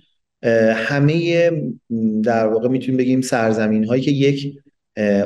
همه 0.74 1.50
در 2.24 2.46
واقع 2.46 2.68
می‌تونیم 2.68 2.96
بگیم 2.96 3.20
سرزمین 3.20 3.84
هایی 3.84 4.02
که 4.02 4.10
یک 4.10 4.58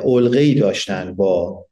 علقه 0.03 0.53
داشتن 0.53 1.13
با 1.13 1.65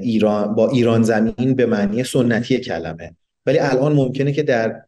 ایران 0.00 0.54
با 0.54 0.70
ایران 0.70 1.02
زمین 1.02 1.54
به 1.56 1.66
معنی 1.66 2.04
سنتی 2.04 2.58
کلمه. 2.58 3.16
ولی 3.46 3.58
الان 3.58 3.92
ممکنه 3.92 4.32
که 4.32 4.42
در 4.42 4.82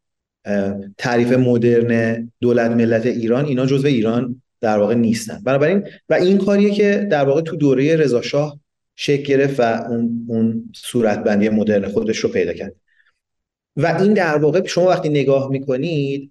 تعریف 0.99 1.33
مدرن 1.33 2.33
دولت 2.41 2.71
ملت 2.71 3.07
ایران 3.07 3.45
اینا 3.45 3.67
جزو 3.67 3.87
ایران 3.87 4.42
در 4.63 4.79
واقع 4.79 4.95
نیستن. 4.95 5.41
بنابراین 5.45 5.89
و 6.09 6.15
این 6.15 6.39
کاریه 6.39 6.71
که 6.71 7.09
در 7.11 7.25
واقع 7.25 7.41
تو 7.41 7.57
دوره 7.57 7.97
رضا 7.97 8.23
شاه 8.23 8.61
شکل 8.97 9.23
گرفت 9.23 9.61
و 9.61 9.63
اون 9.63 10.27
اون 10.29 10.73
صورتبندی 10.75 11.49
مدرن 11.49 11.89
خودش 11.89 12.19
رو 12.19 12.29
پیدا 12.29 12.53
کرد. 12.53 12.75
و 13.77 13.87
این 14.01 14.15
در 14.15 14.37
واقع 14.39 14.67
شما 14.67 14.87
وقتی 14.87 15.09
نگاه 15.09 15.51
می‌کنید 15.51 16.31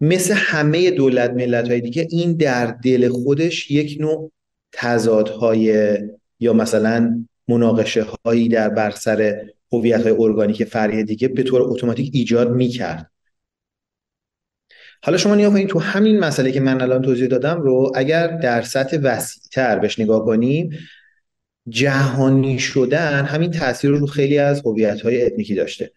مثل 0.00 0.34
همه 0.36 0.90
دولت 0.90 1.30
ملت 1.30 1.68
های 1.68 1.80
دیگه 1.80 2.08
این 2.10 2.32
در 2.32 2.66
دل 2.66 3.08
خودش 3.08 3.70
یک 3.70 3.96
نوع 4.00 4.32
تضادهای 4.72 5.98
یا 6.40 6.52
مثلا 6.52 7.24
مناقشه 7.48 8.06
هایی 8.24 8.48
در 8.48 8.68
بر 8.68 8.90
سر 8.90 9.44
هویت 9.72 10.02
های 10.02 10.16
ارگانیک 10.18 10.64
فرعی 10.64 11.04
دیگه 11.04 11.28
به 11.28 11.42
طور 11.42 11.62
اتوماتیک 11.62 12.10
ایجاد 12.14 12.50
می‌کرد. 12.50 13.10
حالا 15.04 15.18
شما 15.18 15.34
نگاه 15.34 15.52
کنید 15.52 15.68
تو 15.68 15.78
همین 15.78 16.20
مسئله 16.20 16.52
که 16.52 16.60
من 16.60 16.80
الان 16.80 17.02
توضیح 17.02 17.26
دادم 17.26 17.60
رو 17.60 17.92
اگر 17.94 18.26
در 18.26 18.62
سطح 18.62 18.98
وسیعتر 19.02 19.78
بهش 19.78 19.98
نگاه 19.98 20.24
کنیم 20.24 20.78
جهانی 21.68 22.58
شدن 22.58 23.24
همین 23.24 23.50
تاثیر 23.50 23.90
رو 23.90 24.06
خیلی 24.06 24.38
از 24.38 24.62
هویت 24.64 25.00
های 25.00 25.26
اتنیکی 25.26 25.54
داشته. 25.54 25.90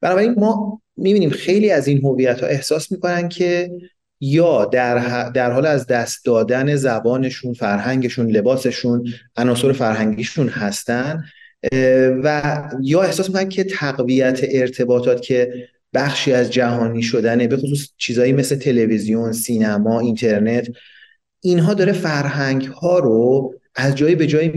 بنابراین 0.00 0.34
ما 0.38 0.82
می‌بینیم 0.96 1.30
خیلی 1.30 1.70
از 1.70 1.88
این 1.88 1.98
هویت 1.98 2.40
ها 2.40 2.46
احساس 2.46 2.92
می‌کنن 2.92 3.28
که 3.28 3.70
یا 4.20 4.64
در, 4.64 5.28
در 5.28 5.50
حال 5.50 5.66
از 5.66 5.86
دست 5.86 6.24
دادن 6.24 6.76
زبانشون 6.76 7.54
فرهنگشون 7.54 8.30
لباسشون 8.30 9.08
عناصر 9.36 9.72
فرهنگیشون 9.72 10.48
هستن 10.48 11.24
و 12.24 12.62
یا 12.82 13.02
احساس 13.02 13.28
می‌کنن 13.28 13.48
که 13.48 13.64
تقویت 13.64 14.40
ارتباطات 14.50 15.22
که 15.22 15.68
بخشی 15.94 16.32
از 16.32 16.50
جهانی 16.50 17.02
شدنه 17.02 17.46
به 17.46 17.56
خصوص 17.56 17.88
چیزایی 17.96 18.32
مثل 18.32 18.56
تلویزیون 18.56 19.32
سینما 19.32 20.00
اینترنت. 20.00 20.68
اینها 21.40 21.74
داره 21.74 21.92
فرهنگ 21.92 22.64
ها 22.64 22.98
رو 22.98 23.54
از 23.74 23.96
جایی 23.96 24.14
به 24.14 24.26
جای 24.26 24.48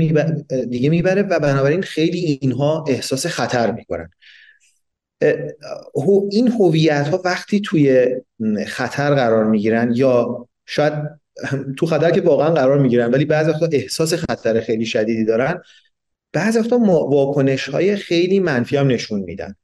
دیگه 0.69 0.89
می‌بره 0.89 1.21
و 1.21 1.39
بنابراین 1.39 1.81
خیلی 1.81 2.19
اینها 2.41 2.85
احساس 2.87 3.25
خطر 3.27 3.71
می‌کنن. 3.71 4.09
این 6.31 6.47
هویت 6.47 7.07
ها 7.07 7.21
وقتی 7.25 7.61
توی 7.61 8.07
خطر 8.67 9.15
قرار 9.15 9.45
می‌گیرن 9.45 9.91
یا 9.95 10.47
شاید 10.65 10.93
تو 11.77 11.85
خطر 11.85 12.11
که 12.11 12.21
واقعا 12.21 12.49
قرار 12.49 12.79
می‌گیرن 12.79 13.11
ولی 13.11 13.25
بعضی 13.25 13.51
وقتا 13.51 13.69
احساس 13.71 14.13
خطر 14.13 14.61
خیلی 14.61 14.85
شدیدی 14.85 15.25
دارن 15.25 15.61
بعضی 16.33 16.59
وقتا 16.59 16.77
واکنش 16.79 17.69
های 17.69 17.95
خیلی 17.95 18.39
منفی 18.39 18.77
هم 18.77 18.87
نشون 18.87 19.19
میدن. 19.19 19.55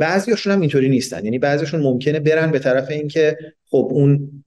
بعضیاشون 0.00 0.52
هم 0.52 0.60
اینطوری 0.60 0.88
نیستن. 0.88 1.24
یعنی 1.24 1.38
بعضیشون 1.38 1.80
ممکنه 1.80 2.20
برن 2.20 2.50
به 2.50 2.58
طرف 2.58 2.90
اینکه 2.90 3.38
خب 3.70 3.88
اون 3.90 4.44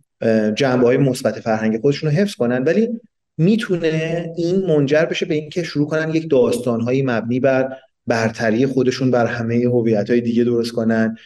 جنبه 0.55 0.86
های 0.86 0.97
مثبت 0.97 1.39
فرهنگ 1.39 1.81
خودشون 1.81 2.10
رو 2.12 2.15
حفظ 2.15 2.36
کنن 2.36 2.63
ولی 2.63 2.89
می‌تونه 3.38 4.29
این 4.38 4.65
منجر 4.65 5.05
بشه 5.05 5.25
به 5.25 5.36
اینکه 5.36 5.63
شروع 5.63 5.88
کنن 5.88 6.15
یک 6.15 6.29
داستانهایی 6.29 7.01
مبنی 7.01 7.39
بر 7.39 7.69
برتری 8.07 8.65
خودشون 8.65 9.12
بر 9.12 9.25
همه 9.25 9.55
هویت 9.55 10.10
های 10.10 10.21
دیگه 10.21 10.43
درست 10.43 10.71
کنن 10.71 11.17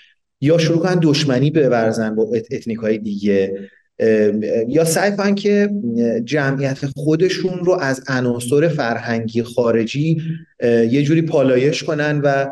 یا 0.42 0.58
شروع 0.58 0.80
کنن 0.80 1.00
دشمنی 1.02 1.52
بورزن 1.52 2.16
با 2.16 2.32
اتنیک 2.52 2.78
های 2.78 2.98
دیگه. 2.98 3.70
یا 4.68 4.86
سعی 4.86 5.12
کنن 5.12 5.36
که 5.36 5.70
جمعیت 6.26 6.86
خودشون 6.96 7.60
رو 7.66 7.74
از 7.74 8.04
عناصر 8.08 8.68
فرهنگی 8.68 9.44
خارجی 9.44 10.22
یه 10.64 11.04
جوری 11.04 11.22
پالایش 11.22 11.84
کنن 11.84 12.22
و 12.24 12.46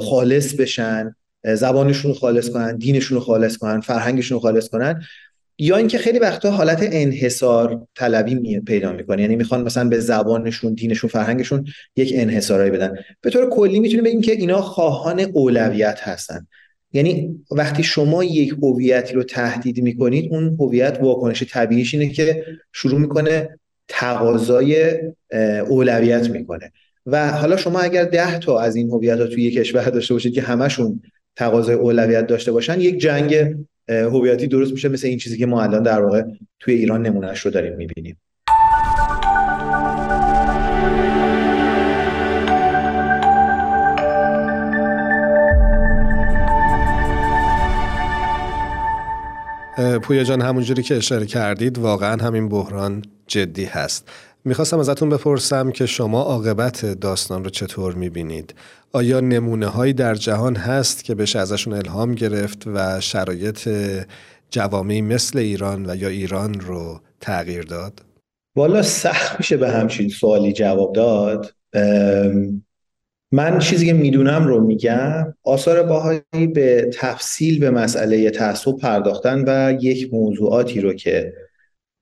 خالص 0.00 0.54
بشن 0.54 1.14
زبانشون 1.44 2.10
رو 2.10 2.18
خالص 2.18 2.50
کنن 2.50 2.76
دینشون 2.76 3.18
رو 3.18 3.24
خالص 3.24 3.56
کنن 3.56 3.80
فرهنگشون 3.80 4.36
رو 4.36 4.40
خالص 4.40 4.68
کنن. 4.68 5.02
یا 5.58 5.76
اینکه 5.76 5.98
خیلی 5.98 6.18
وقتا 6.18 6.50
حالت 6.50 6.78
انحصار 6.82 7.86
طلبی 7.94 8.60
پیدا 8.60 8.92
می‌کنه. 8.92 9.22
یعنی 9.22 9.36
می‌خوان 9.36 9.62
مثلا 9.62 9.88
به 9.88 10.00
زبانشون 10.00 10.74
دینشون 10.74 11.10
فرهنگشون 11.10 11.64
یک 11.96 12.12
انحصارایی 12.16 12.70
بدن. 12.70 12.94
به 13.20 13.30
طور 13.30 13.50
کلی 13.50 13.80
می‌تونیم 13.80 14.04
بگیم 14.04 14.20
که 14.20 14.32
اینا 14.32 14.62
خواهان 14.62 15.20
اولویت 15.20 15.98
هستن. 16.00 16.46
یعنی 16.92 17.44
وقتی 17.50 17.82
شما 17.82 18.24
یک 18.24 18.54
هویتی 18.62 19.14
رو 19.14 19.22
تهدید 19.22 19.82
می‌کنید 19.82 20.32
اون 20.32 20.56
هویت 20.60 20.98
واکنش 21.02 21.42
طبیعیش 21.42 21.94
اینه 21.94 22.08
که 22.08 22.44
شروع 22.72 23.00
می‌کنه 23.00 23.58
تقاضای 23.88 24.98
اولویت 25.68 26.30
می‌کنه. 26.30 26.72
و 27.06 27.32
حالا 27.32 27.56
شما 27.56 27.80
اگر 27.80 28.04
ده 28.04 28.38
تا 28.38 28.60
از 28.60 28.76
این 28.76 28.90
هویت 28.90 29.18
ها 29.18 29.26
توی 29.26 29.42
یک 29.42 29.54
کشور 29.54 29.84
داشته 29.84 30.14
باشید 30.14 30.34
که 30.34 30.42
همشون 30.42 31.02
تقاضای 31.36 31.74
اولویت 31.74 32.26
داشته 32.26 32.52
باشن 32.52 32.80
یک 32.80 32.98
جنگ 32.98 33.56
هویتی 33.88 34.46
درست 34.46 34.72
میشه 34.72 34.88
مثل 34.88 35.06
این 35.06 35.18
چیزی 35.18 35.38
که 35.38 35.46
ما 35.46 35.62
الان 35.62 35.82
در 35.82 36.02
واقع 36.02 36.22
توی 36.60 36.74
ایران 36.74 37.06
نمونهش 37.06 37.40
رو 37.40 37.50
داریم 37.50 37.76
می‌بینیم. 37.76 38.16
پویا 50.02 50.24
جان 50.24 50.42
همونجوری 50.42 50.82
که 50.82 50.96
اشاره 50.96 51.26
کردید 51.26 51.78
واقعا 51.78 52.16
همین 52.16 52.48
بحران 52.48 53.02
جدی 53.26 53.64
هست. 53.64 54.08
می‌خواستم 54.44 54.78
ازتون 54.78 55.08
بپرسم 55.08 55.70
که 55.70 55.86
شما 55.86 56.22
عاقبت 56.22 56.86
داستان 56.86 57.44
رو 57.44 57.50
چطور 57.50 57.94
می‌بینید؟ 57.94 58.54
آیا 58.92 59.20
نمونه 59.20 59.66
هایی 59.66 59.92
در 59.92 60.14
جهان 60.14 60.56
هست 60.56 61.04
که 61.04 61.14
بشه 61.14 61.38
ازشون 61.38 61.72
الهام 61.72 62.14
گرفت 62.14 62.62
و 62.66 63.00
شرایط 63.00 63.68
جوامعی 64.50 65.02
مثل 65.02 65.38
ایران 65.38 65.90
و 65.90 65.96
یا 65.96 66.08
ایران 66.08 66.60
رو 66.60 67.00
تغییر 67.20 67.62
داد؟ 67.62 68.02
والا 68.56 68.82
سخت 68.82 69.38
میشه 69.38 69.56
به 69.56 69.70
همچین 69.70 70.08
سوالی 70.08 70.52
جواب 70.52 70.92
داد. 70.94 71.54
من 73.32 73.58
چیزی 73.58 73.86
که 73.86 73.92
می‌دونم 73.92 74.46
رو 74.46 74.60
میگم. 74.60 75.34
آثار 75.42 75.82
باهایی 75.82 76.46
به 76.54 76.90
تفصیل 76.94 77.60
به 77.60 77.70
مسئله 77.70 78.30
تعصب 78.30 78.76
پرداختن 78.76 79.44
و 79.46 79.78
یک 79.80 80.14
موضوعاتی 80.14 80.80
رو 80.80 80.92
که 80.92 81.32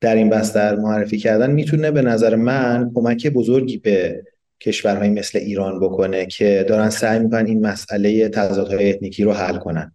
در 0.01 0.15
این 0.15 0.31
بستر 0.31 0.77
معرفی 0.77 1.19
کردن 1.19 1.51
می‌تونه 1.51 1.91
به 1.91 2.03
نظر 2.03 2.37
من 2.37 2.91
کمک 2.95 3.27
بزرگی 3.27 3.77
به 3.77 4.23
کشورهایی 4.61 5.11
مثل 5.11 5.39
ایران 5.39 5.81
بکنه 5.81 6.27
که 6.27 6.65
دارن 6.69 6.91
سعی 6.91 7.19
می‌کنن 7.19 7.47
این 7.47 7.67
مسئله 7.67 8.29
تضادهای 8.29 8.91
اتنیکی 8.91 9.25
رو 9.25 9.33
حل 9.33 9.57
کنن. 9.57 9.93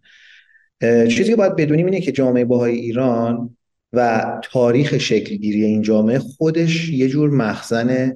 چیزی 0.82 1.24
که 1.24 1.36
باید 1.36 1.56
بدونیم 1.56 1.86
اینه 1.86 2.02
که 2.02 2.12
جامعه 2.12 2.46
باهای 2.46 2.76
ایران 2.76 3.58
و 3.94 4.26
تاریخ 4.44 4.98
شکلگیری 4.98 5.64
این 5.64 5.82
جامعه 5.82 6.20
خودش 6.20 6.90
یه 6.90 7.08
جور 7.10 7.30
مخزن 7.30 8.14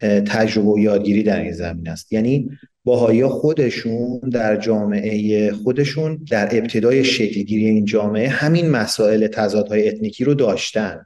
تجربه 0.00 0.68
و 0.68 0.78
یادگیری 0.78 1.22
در 1.22 1.40
این 1.40 1.52
زمین 1.52 1.88
است. 1.88 2.12
یعنی 2.12 2.50
باهایی 2.84 3.26
خودشون 3.26 4.20
در 4.32 4.56
جامعه 4.56 5.52
خودشون 5.52 6.24
در 6.30 6.48
ابتدای 6.52 7.04
شکلگیری 7.04 7.66
این 7.66 7.84
جامعه 7.84 8.28
همین 8.28 8.70
مسائل 8.70 9.26
تضادهای 9.26 9.88
اتنیکی 9.88 10.24
رو 10.24 10.34
داشتن. 10.34 11.04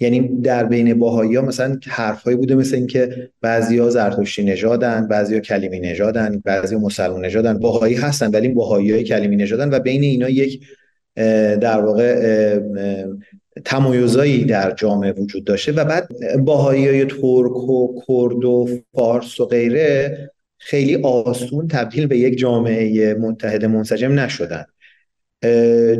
یعنی 0.00 0.40
در 0.42 0.64
بین 0.64 0.98
باهایی 0.98 1.36
ها 1.36 1.42
مثلا 1.42 1.78
حرفهایی 1.86 2.36
بوده 2.36 2.54
مثل 2.54 2.76
اینکه 2.76 3.30
بعضیا 3.40 3.90
زرتشتی 3.90 4.44
نژادن 4.44 5.08
بعضیا 5.08 5.40
کلیمی 5.40 5.80
نژادن 5.80 6.42
بعضیا 6.44 6.78
مسلمان 6.78 7.24
نژادن. 7.24 7.58
باهایی 7.58 7.94
هستن 7.94 8.30
ولی 8.30 8.48
باهایی 8.48 8.92
های 8.92 9.04
کلیمی 9.04 9.36
نژادن 9.36 9.74
و 9.74 9.78
بین 9.78 10.02
اینا 10.02 10.28
یک 10.28 10.66
در 11.60 11.80
واقع 11.80 12.60
تمایزایی 13.64 14.44
در 14.44 14.70
جامعه 14.70 15.12
وجود 15.12 15.44
داشته 15.44 15.72
و 15.72 15.84
بعد 15.84 16.08
باهایی 16.38 16.88
های 16.88 17.04
ترک 17.04 17.56
و 17.56 18.00
کرد 18.06 18.44
و 18.44 18.68
فارس 18.94 19.40
و 19.40 19.46
غیره 19.46 20.18
خیلی 20.58 20.96
آسون 20.96 21.68
تبدیل 21.68 22.06
به 22.06 22.18
یک 22.18 22.38
جامعه 22.38 23.14
متحد 23.14 23.64
منسجم 23.64 24.20
نشدن. 24.20 24.64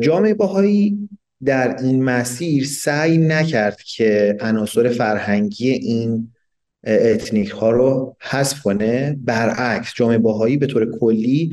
جامعه 0.00 0.34
بهایی 0.34 1.08
در 1.44 1.76
این 1.82 2.04
مسیر 2.04 2.64
سعی 2.64 3.18
نکرد 3.18 3.82
که 3.82 4.36
عناصر 4.40 4.88
فرهنگی 4.88 5.70
این 5.70 6.32
اتنیک 6.84 7.50
ها 7.50 7.70
رو 7.70 8.16
حذف 8.20 8.60
کنه. 8.60 9.16
برعکس 9.24 9.92
جامعه 9.94 10.18
بهایی 10.18 10.56
به 10.56 10.66
طور 10.66 10.98
کلی 10.98 11.50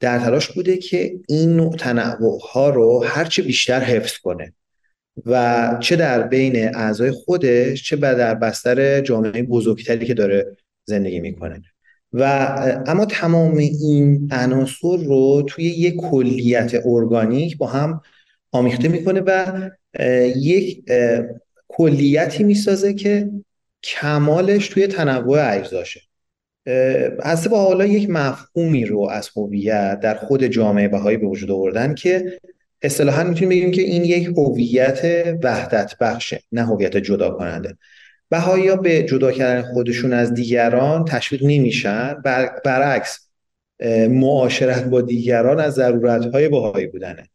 در 0.00 0.18
تلاش 0.18 0.48
بوده 0.48 0.76
که 0.76 1.12
این 1.28 1.56
نوع 1.56 1.76
تنوع 1.76 2.40
ها 2.52 2.70
رو 2.70 3.04
هرچه 3.06 3.42
بیشتر 3.42 3.80
حفظ 3.80 4.18
کنه 4.18 4.52
و 5.26 5.76
چه 5.80 5.96
در 5.96 6.22
بین 6.22 6.76
اعضای 6.76 7.10
خودش 7.10 7.82
چه 7.82 7.96
در 7.96 8.34
بستر 8.34 9.00
جامعه 9.00 9.42
بزرگتری 9.42 10.06
که 10.06 10.14
داره 10.14 10.56
زندگی 10.84 11.20
می‌کنه. 11.20 11.62
و 12.12 12.22
اما 12.86 13.04
تمام 13.04 13.56
این 13.56 14.28
عناصر 14.32 14.96
رو 14.96 15.42
توی 15.48 15.64
یک 15.64 15.96
کلیت 15.96 16.86
ارگانیک 16.86 17.56
با 17.56 17.66
هم 17.66 18.00
آمیخته 18.52 18.88
می‌کنه 18.88 19.20
و 19.20 19.70
یک 20.36 20.84
کلیتی 21.68 22.44
می‌سازه 22.44 22.94
که 22.94 23.30
کمالش 23.82 24.68
توی 24.68 24.86
تنوع 24.86 25.54
اجزاشه. 25.56 26.00
هسته 27.22 27.48
با 27.48 27.64
حالا 27.64 27.86
یک 27.86 28.10
مفهومی 28.10 28.84
رو 28.84 29.08
از 29.10 29.30
هویت 29.36 30.00
در 30.00 30.14
خود 30.14 30.44
جامعه 30.44 30.88
بهایی 30.88 31.16
به 31.16 31.26
وجود 31.26 31.50
آوردن 31.50 31.94
که 31.94 32.38
اصطلاحا 32.82 33.24
می‌تونیم 33.24 33.48
بگیم 33.48 33.70
که 33.70 33.82
این 33.82 34.04
یک 34.04 34.26
هویت 34.26 35.26
وحدت 35.42 35.98
بخشه 36.00 36.40
نه 36.52 36.66
هویت 36.66 36.96
جدا 36.96 37.30
کننده 37.30 37.76
بهایی 38.28 38.76
به 38.76 39.02
جدا 39.02 39.32
کردن 39.32 39.72
خودشون 39.72 40.12
از 40.12 40.34
دیگران 40.34 41.04
تشویق 41.04 41.42
نمیشن 41.44 42.14
بر... 42.24 42.50
برعکس 42.64 43.28
معاشرت 44.08 44.84
با 44.84 45.00
دیگران 45.00 45.60
از 45.60 45.74
ضرورت 45.74 46.26
بهایی 46.26 46.86
بودنه. 46.86 47.28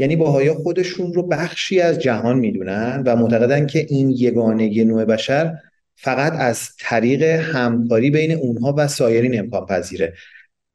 یعنی 0.00 0.16
باهایا 0.16 0.54
خودشون 0.54 1.14
رو 1.14 1.22
بخشی 1.22 1.80
از 1.80 1.98
جهان 1.98 2.38
می‌دونن 2.38 3.02
و 3.06 3.16
معتقدن 3.16 3.66
که 3.66 3.86
این 3.88 4.10
یگانگی 4.10 4.84
نوع 4.84 5.04
بشر 5.04 5.54
فقط 5.96 6.32
از 6.38 6.68
طریق 6.78 7.22
همکاری 7.22 8.10
بین 8.10 8.32
اونها 8.32 8.74
و 8.78 8.88
سایرین 8.88 9.38
امکان 9.38 9.66
پذیره. 9.66 10.14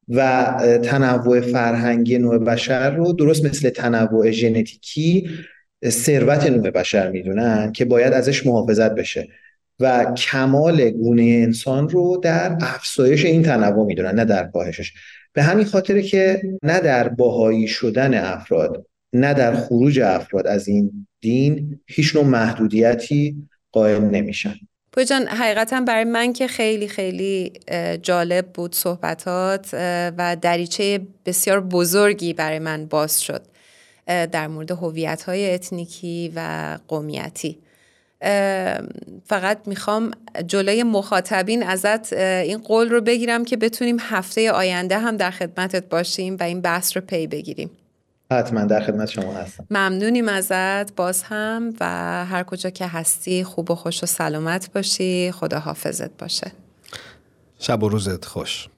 و 0.08 0.52
تنوع 0.82 1.40
فرهنگی 1.40 2.18
نوع 2.18 2.38
بشر 2.38 2.90
رو 2.90 3.12
درست 3.12 3.44
مثل 3.44 3.70
تنوع 3.70 4.30
ژنتیکی 4.30 5.30
ثروت 5.88 6.46
نوع 6.46 6.70
بشر 6.70 7.10
می‌دونن 7.10 7.72
که 7.72 7.84
باید 7.84 8.12
ازش 8.12 8.46
محافظت 8.46 8.94
بشه 8.94 9.28
و 9.80 10.04
کمال 10.16 10.90
گونه 10.90 11.22
انسان 11.22 11.88
رو 11.88 12.20
در 12.22 12.56
افزایش 12.60 13.24
این 13.24 13.42
تنوع 13.42 13.86
می‌دونن 13.86 14.14
نه 14.14 14.24
در 14.24 14.44
کاهشش. 14.44 14.92
به 15.32 15.42
همین 15.42 15.64
خاطره 15.64 16.02
که 16.02 16.42
نه 16.62 16.80
در 16.80 17.08
باهایی 17.08 17.68
شدن 17.68 18.14
افراد 18.14 18.86
نه 19.12 19.34
در 19.34 19.56
خروج 19.56 20.00
افراد 20.00 20.46
از 20.46 20.68
این 20.68 21.06
دین 21.20 21.80
هیچ 21.86 22.16
نوع 22.16 22.24
محدودیتی 22.24 23.48
قائل 23.72 24.00
نمیشن. 24.00 24.54
جان 25.08 25.26
حقیقتا 25.26 25.80
برای 25.80 26.04
من 26.04 26.32
که 26.32 26.46
خیلی 26.46 26.88
خیلی 26.88 27.52
جالب 28.02 28.46
بود 28.46 28.74
صحبتات 28.74 29.68
و 30.18 30.36
دریچه 30.40 31.00
بسیار 31.26 31.60
بزرگی 31.60 32.32
برای 32.32 32.58
من 32.58 32.86
باز 32.86 33.22
شد 33.22 33.42
در 34.06 34.46
مورد 34.46 34.70
هویت 34.70 35.22
های 35.22 35.54
اتنیکی 35.54 36.32
و 36.36 36.78
قومیتی. 36.88 37.58
فقط 39.24 39.58
می‌خوام 39.66 40.10
جلوی 40.46 40.82
مخاطبین 40.82 41.62
ازت 41.62 42.12
این 42.12 42.58
قول 42.58 42.88
رو 42.88 43.00
بگیرم 43.00 43.44
که 43.44 43.56
بتونیم 43.56 43.96
هفته 44.00 44.52
آینده 44.52 44.98
هم 44.98 45.16
در 45.16 45.30
خدمتت 45.30 45.88
باشیم 45.88 46.36
و 46.40 46.42
این 46.42 46.60
بحث 46.60 46.96
رو 46.96 47.02
پی 47.02 47.26
بگیریم. 47.26 47.70
حتما 48.32 48.64
در 48.64 48.80
خدمت 48.80 49.10
شما 49.10 49.32
هستم. 49.32 49.66
ممنونیم 49.70 50.28
ازت. 50.28 50.94
باز 50.94 51.22
هم 51.22 51.74
و 51.80 51.84
هر 52.24 52.42
کجا 52.42 52.70
که 52.70 52.86
هستی 52.86 53.44
خوب 53.44 53.70
و 53.70 53.74
خوش 53.74 54.02
و 54.02 54.06
سلامت 54.06 54.72
باشی. 54.72 55.32
خدا 55.32 55.58
حافظت 55.58 56.10
باشه. 56.18 56.52
شب 57.58 57.82
و 57.82 57.88
روزت 57.88 58.24
خوش. 58.24 58.68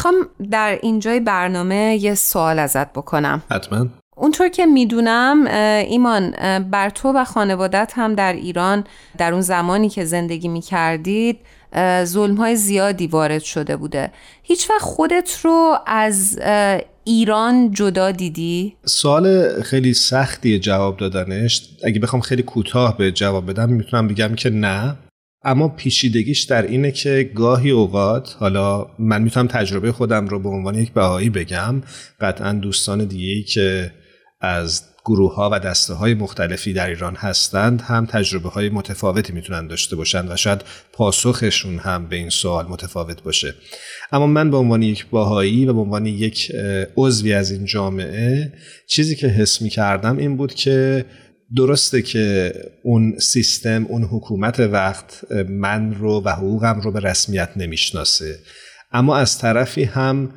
می‌خوام 0.00 0.14
در 0.50 0.78
اینجای 0.82 1.20
برنامه 1.20 1.98
یه 2.00 2.14
سوال 2.14 2.58
ازت 2.58 2.92
بکنم. 2.92 3.42
حتما. 3.50 3.86
اونطور 4.16 4.48
که 4.48 4.66
می‌دونم 4.66 5.46
ایمان 5.86 6.30
بر 6.70 6.90
تو 6.90 7.12
و 7.12 7.24
خانوادت 7.24 7.92
هم 7.94 8.14
در 8.14 8.32
ایران 8.32 8.84
در 9.18 9.32
اون 9.32 9.40
زمانی 9.40 9.88
که 9.88 10.04
زندگی 10.04 10.48
می‌کردید 10.48 11.38
ظلم 12.04 12.34
های 12.34 12.56
زیادی 12.56 13.06
وارد 13.06 13.42
شده 13.42 13.76
بوده. 13.76 14.10
هیچ 14.42 14.70
وقت 14.70 14.82
خودت 14.82 15.40
رو 15.44 15.78
از 15.86 16.38
ایران 17.04 17.70
جدا 17.72 18.10
دیدی؟ 18.10 18.76
سوال 18.84 19.62
خیلی 19.62 19.94
سختی 19.94 20.58
جواب 20.58 20.96
دادنش. 20.96 21.68
اگه 21.84 22.00
بخوام 22.00 22.22
خیلی 22.22 22.42
کوتاه 22.42 22.96
به 22.98 23.12
جواب 23.12 23.50
بدم 23.50 23.68
می‌تونم 23.68 24.08
بگم 24.08 24.34
که 24.34 24.50
نه. 24.50 24.96
اما 25.42 25.68
پیشیدگیش 25.68 26.42
در 26.42 26.62
اینه 26.62 26.92
که 26.92 27.30
گاهی 27.34 27.70
اوقات 27.70 28.36
حالا 28.38 28.86
من 28.98 29.22
می‌تونم 29.22 29.46
تجربه 29.46 29.92
خودم 29.92 30.28
رو 30.28 30.38
به 30.38 30.48
عنوان 30.48 30.74
یک 30.74 30.92
بهایی 30.92 31.30
بگم 31.30 31.82
قطعا 32.20 32.52
دوستان 32.52 33.04
دیگه 33.04 33.42
که 33.42 33.92
از 34.40 34.82
گروه 35.04 35.34
ها 35.34 35.50
و 35.52 35.58
دسته 35.60 35.94
های 35.94 36.14
مختلفی 36.14 36.72
در 36.72 36.88
ایران 36.88 37.14
هستند 37.16 37.80
هم 37.80 38.06
تجربه 38.06 38.48
های 38.48 38.68
متفاوتی 38.68 39.32
می‌تونن 39.32 39.66
داشته 39.66 39.96
باشند 39.96 40.30
و 40.30 40.36
شاید 40.36 40.62
پاسخشون 40.92 41.78
هم 41.78 42.06
به 42.06 42.16
این 42.16 42.30
سوال 42.30 42.66
متفاوت 42.66 43.22
باشه. 43.22 43.54
اما 44.12 44.26
من 44.26 44.50
به 44.50 44.56
عنوان 44.56 44.82
یک 44.82 45.06
باهایی 45.06 45.66
و 45.66 45.72
به 45.72 45.80
عنوان 45.80 46.06
یک 46.06 46.52
عضوی 46.96 47.32
از 47.32 47.50
این 47.50 47.64
جامعه 47.64 48.52
چیزی 48.86 49.16
که 49.16 49.26
حس 49.26 49.62
می 49.62 49.68
کردم 49.68 50.18
این 50.18 50.36
بود 50.36 50.54
که 50.54 51.04
درسته 51.56 52.02
که 52.02 52.52
اون 52.82 53.18
سیستم 53.18 53.86
اون 53.88 54.02
حکومت 54.04 54.60
وقت 54.60 55.32
من 55.48 55.94
رو 55.94 56.22
و 56.24 56.28
حقوقم 56.28 56.80
رو 56.80 56.92
به 56.92 57.00
رسمیت 57.00 57.50
نمی‌شناسه. 57.56 58.38
اما 58.92 59.16
از 59.16 59.38
طرفی 59.38 59.84
هم 59.84 60.30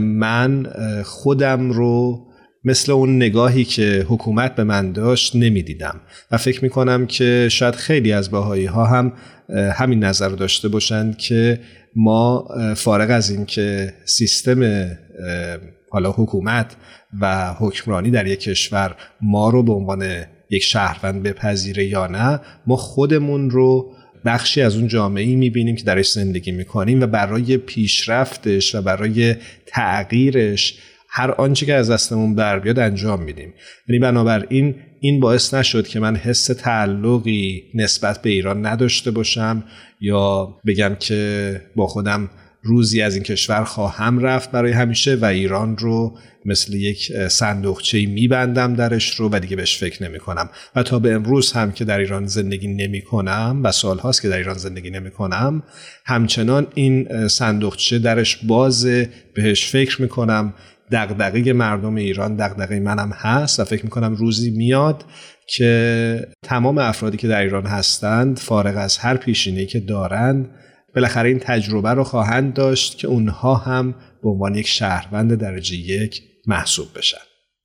من 0.00 0.66
خودم 1.04 1.70
رو 1.70 2.24
مثل 2.64 2.92
اون 2.92 3.16
نگاهی 3.16 3.64
که 3.64 4.06
حکومت 4.08 4.54
به 4.54 4.64
من 4.64 4.92
داشت 4.92 5.36
نمی‌دیدم. 5.36 6.00
و 6.30 6.36
فکر 6.36 6.64
می‌کنم 6.64 7.06
که 7.06 7.48
شاید 7.50 7.74
خیلی 7.74 8.12
از 8.12 8.30
باهایی 8.30 8.66
ها 8.66 8.86
هم 8.86 9.12
همین 9.72 10.04
نظر 10.04 10.28
داشته 10.28 10.68
باشند 10.68 11.18
که 11.18 11.60
ما 11.96 12.48
فارغ 12.76 13.10
از 13.10 13.30
این 13.30 13.46
که 13.46 13.94
سیستم 14.04 14.90
حالا 15.90 16.12
حکومت 16.12 16.76
و 17.20 17.54
حکمرانی 17.58 18.10
در 18.10 18.26
یک 18.26 18.40
کشور 18.40 18.96
ما 19.20 19.50
رو 19.50 19.62
به 19.62 19.72
عنوان 19.72 20.24
یک 20.50 20.62
شهروند 20.62 21.22
بپذیره 21.22 21.84
یا 21.84 22.06
نه 22.06 22.40
ما 22.66 22.76
خودمون 22.76 23.50
رو 23.50 23.92
بخشی 24.24 24.62
از 24.62 24.76
اون 24.76 24.88
جامعه 24.88 25.24
ای 25.24 25.36
می‌بینیم 25.36 25.76
که 25.76 25.84
درش 25.84 26.12
زندگی 26.12 26.52
می‌کنیم 26.52 27.00
و 27.00 27.06
برای 27.06 27.56
پیشرفتش 27.56 28.74
و 28.74 28.82
برای 28.82 29.34
تغییرش 29.66 30.78
هر 31.10 31.30
آنچه 31.30 31.66
که 31.66 31.74
از 31.74 31.90
دستمون 31.90 32.34
بر 32.34 32.58
بیاد 32.58 32.78
انجام 32.78 33.22
میدیم. 33.22 33.54
یعنی 33.88 33.98
بنابراین 33.98 34.74
این 35.00 35.20
باعث 35.20 35.54
نشد 35.54 35.86
که 35.86 36.00
من 36.00 36.16
حس 36.16 36.44
تعلقی 36.44 37.62
نسبت 37.74 38.22
به 38.22 38.30
ایران 38.30 38.66
نداشته 38.66 39.10
باشم 39.10 39.64
یا 40.00 40.56
بگم 40.66 40.96
که 41.00 41.60
با 41.76 41.86
خودم 41.86 42.30
روزی 42.68 43.02
از 43.02 43.14
این 43.14 43.24
کشور 43.24 43.64
خواهم 43.64 44.18
رفت 44.18 44.50
برای 44.50 44.72
همیشه 44.72 45.14
و 45.14 45.24
ایران 45.24 45.76
رو 45.76 46.18
مثل 46.44 46.74
یک 46.74 47.12
صندوقچه 47.28 48.06
میبندم 48.06 48.74
درش 48.74 49.14
رو 49.14 49.28
و 49.32 49.38
دیگه 49.38 49.56
بهش 49.56 49.78
فکر 49.78 50.08
نمی 50.08 50.18
کنم 50.18 50.50
و 50.76 50.82
تا 50.82 50.98
به 50.98 51.12
امروز 51.14 51.52
هم 51.52 51.72
که 51.72 51.84
در 51.84 51.98
ایران 51.98 52.26
زندگی 52.26 52.68
نمی 52.68 53.02
کنم 53.02 53.60
و 53.64 53.72
سال 53.72 53.98
هاست 53.98 54.22
که 54.22 54.28
در 54.28 54.36
ایران 54.36 54.58
زندگی 54.58 54.90
نمی 54.90 55.10
کنم 55.10 55.62
همچنان 56.04 56.66
این 56.74 57.28
صندوقچه 57.28 57.98
درش 57.98 58.36
بازه 58.36 59.10
بهش 59.34 59.66
فکر 59.66 60.02
می 60.02 60.08
کنم 60.08 60.54
دغدغه 60.90 61.52
مردم 61.52 61.94
ایران 61.94 62.36
دغدغه 62.36 62.80
منم 62.80 63.10
هست 63.12 63.60
و 63.60 63.64
فکر 63.64 63.84
می 63.84 63.90
کنم 63.90 64.14
روزی 64.14 64.50
میاد 64.50 65.04
که 65.46 66.28
تمام 66.42 66.78
افرادی 66.78 67.16
که 67.16 67.28
در 67.28 67.40
ایران 67.40 67.66
هستند 67.66 68.38
فارغ 68.38 68.76
از 68.76 68.98
هر 68.98 69.16
پیشینه‌ای 69.16 69.66
که 69.66 69.80
دارند 69.80 70.50
بالاخره 70.94 71.28
این 71.28 71.38
تجربه 71.38 71.90
رو 71.90 72.04
خواهند 72.04 72.54
داشت 72.54 72.98
که 72.98 73.08
اونها 73.08 73.54
هم 73.54 73.94
به 74.22 74.28
عنوان 74.28 74.54
یک 74.54 74.66
شهروند 74.66 75.34
درجه 75.34 75.76
یک 75.76 76.22
محسوب 76.46 76.88
بشن. 76.96 77.18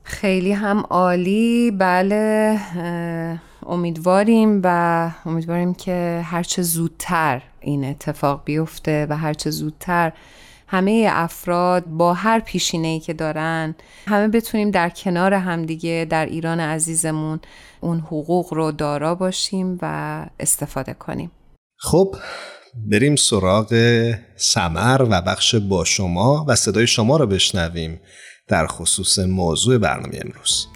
خیلی 0.03 0.51
هم 0.51 0.79
عالی. 0.79 1.71
بله 1.71 2.59
امیدواریم 3.65 4.61
و 4.63 5.11
امیدواریم 5.25 5.73
که 5.73 6.21
هرچه 6.25 6.61
زودتر 6.61 7.41
این 7.61 7.85
اتفاق 7.85 8.41
بیفته 8.45 9.07
و 9.09 9.17
هرچه 9.17 9.49
زودتر 9.49 10.13
همه 10.67 11.07
افراد 11.11 11.85
با 11.85 12.13
هر 12.13 12.39
پیشینه 12.39 12.87
ای 12.87 12.99
که 12.99 13.13
دارن 13.13 13.75
همه 14.07 14.27
بتونیم 14.27 14.71
در 14.71 14.89
کنار 14.89 15.33
همدیگه 15.33 16.07
در 16.09 16.25
ایران 16.25 16.59
عزیزمون 16.59 17.39
اون 17.81 17.99
حقوق 17.99 18.53
رو 18.53 18.71
دارا 18.71 19.15
باشیم 19.15 19.77
و 19.81 20.25
استفاده 20.39 20.93
کنیم. 20.93 21.31
خب 21.79 22.15
بریم 22.75 23.15
سراغ 23.15 23.73
سمر 24.35 25.01
و 25.09 25.21
بخش 25.21 25.55
با 25.55 25.85
شما 25.85 26.45
و 26.47 26.55
صدای 26.55 26.87
شما 26.87 27.17
رو 27.17 27.27
بشنویم 27.27 27.99
در 28.47 28.67
خصوص 28.67 29.19
موضوع 29.19 29.77
برنامه 29.77 30.19
امروز. 30.25 30.67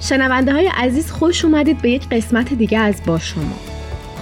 شنونده 0.00 0.52
های 0.52 0.70
عزیز 0.74 1.10
خوش 1.10 1.44
اومدید 1.44 1.82
به 1.82 1.90
یک 1.90 2.08
قسمت 2.08 2.54
دیگه 2.54 2.78
از 2.78 2.94
با 3.06 3.18
شما. 3.18 3.56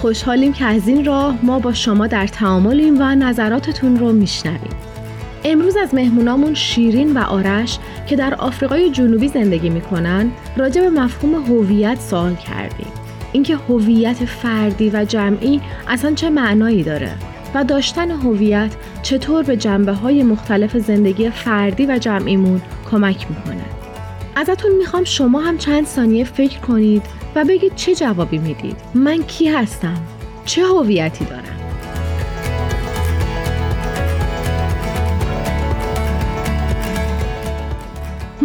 خوشحالیم 0.01 0.53
که 0.53 0.65
از 0.65 0.87
این 0.87 1.05
راه 1.05 1.45
ما 1.45 1.59
با 1.59 1.73
شما 1.73 2.07
در 2.07 2.27
تعاملیم 2.27 3.01
و 3.01 3.15
نظراتتون 3.15 3.99
رو 3.99 4.11
میشنویم 4.11 4.94
امروز 5.47 5.77
از 5.77 5.93
مهمونامون 5.93 6.53
شیرین 6.53 7.17
و 7.17 7.19
آرش 7.19 7.79
که 8.07 8.15
در 8.15 8.35
آفریقای 8.35 8.89
جنوبی 8.89 9.27
زندگی 9.27 9.69
می‌کنن 9.69 10.31
راجع 10.57 10.81
به 10.81 10.89
مفهوم 10.89 11.35
هویت 11.35 11.99
سوال 11.99 12.35
کردیم. 12.35 12.87
اینکه 13.31 13.55
هویت 13.55 14.25
فردی 14.25 14.89
و 14.89 15.05
جمعی 15.05 15.61
اصلا 15.87 16.13
چه 16.13 16.29
معنایی 16.29 16.83
داره 16.83 17.11
و 17.55 17.63
داشتن 17.63 18.11
هویت 18.11 18.75
چطور 19.03 19.43
به 19.43 19.57
جنبه 19.57 19.91
های 19.93 20.23
مختلف 20.23 20.77
زندگی 20.77 21.29
فردی 21.29 21.85
و 21.85 21.97
جمعیمون 21.97 22.61
کمک 22.91 23.25
می‌کنه. 23.29 23.65
ازتون 24.35 24.71
می‌خوام 24.77 25.03
شما 25.03 25.39
هم 25.39 25.57
چند 25.57 25.85
ثانیه 25.85 26.23
فکر 26.23 26.59
کنید 26.59 27.03
و 27.35 27.45
بگید 27.45 27.75
چه 27.75 27.95
جوابی 27.95 28.37
می‌دید. 28.37 28.77
من 28.93 29.23
کی 29.23 29.47
هستم؟ 29.47 29.97
چه 30.45 30.65
هویتی 30.65 31.25
دارم؟ 31.25 31.54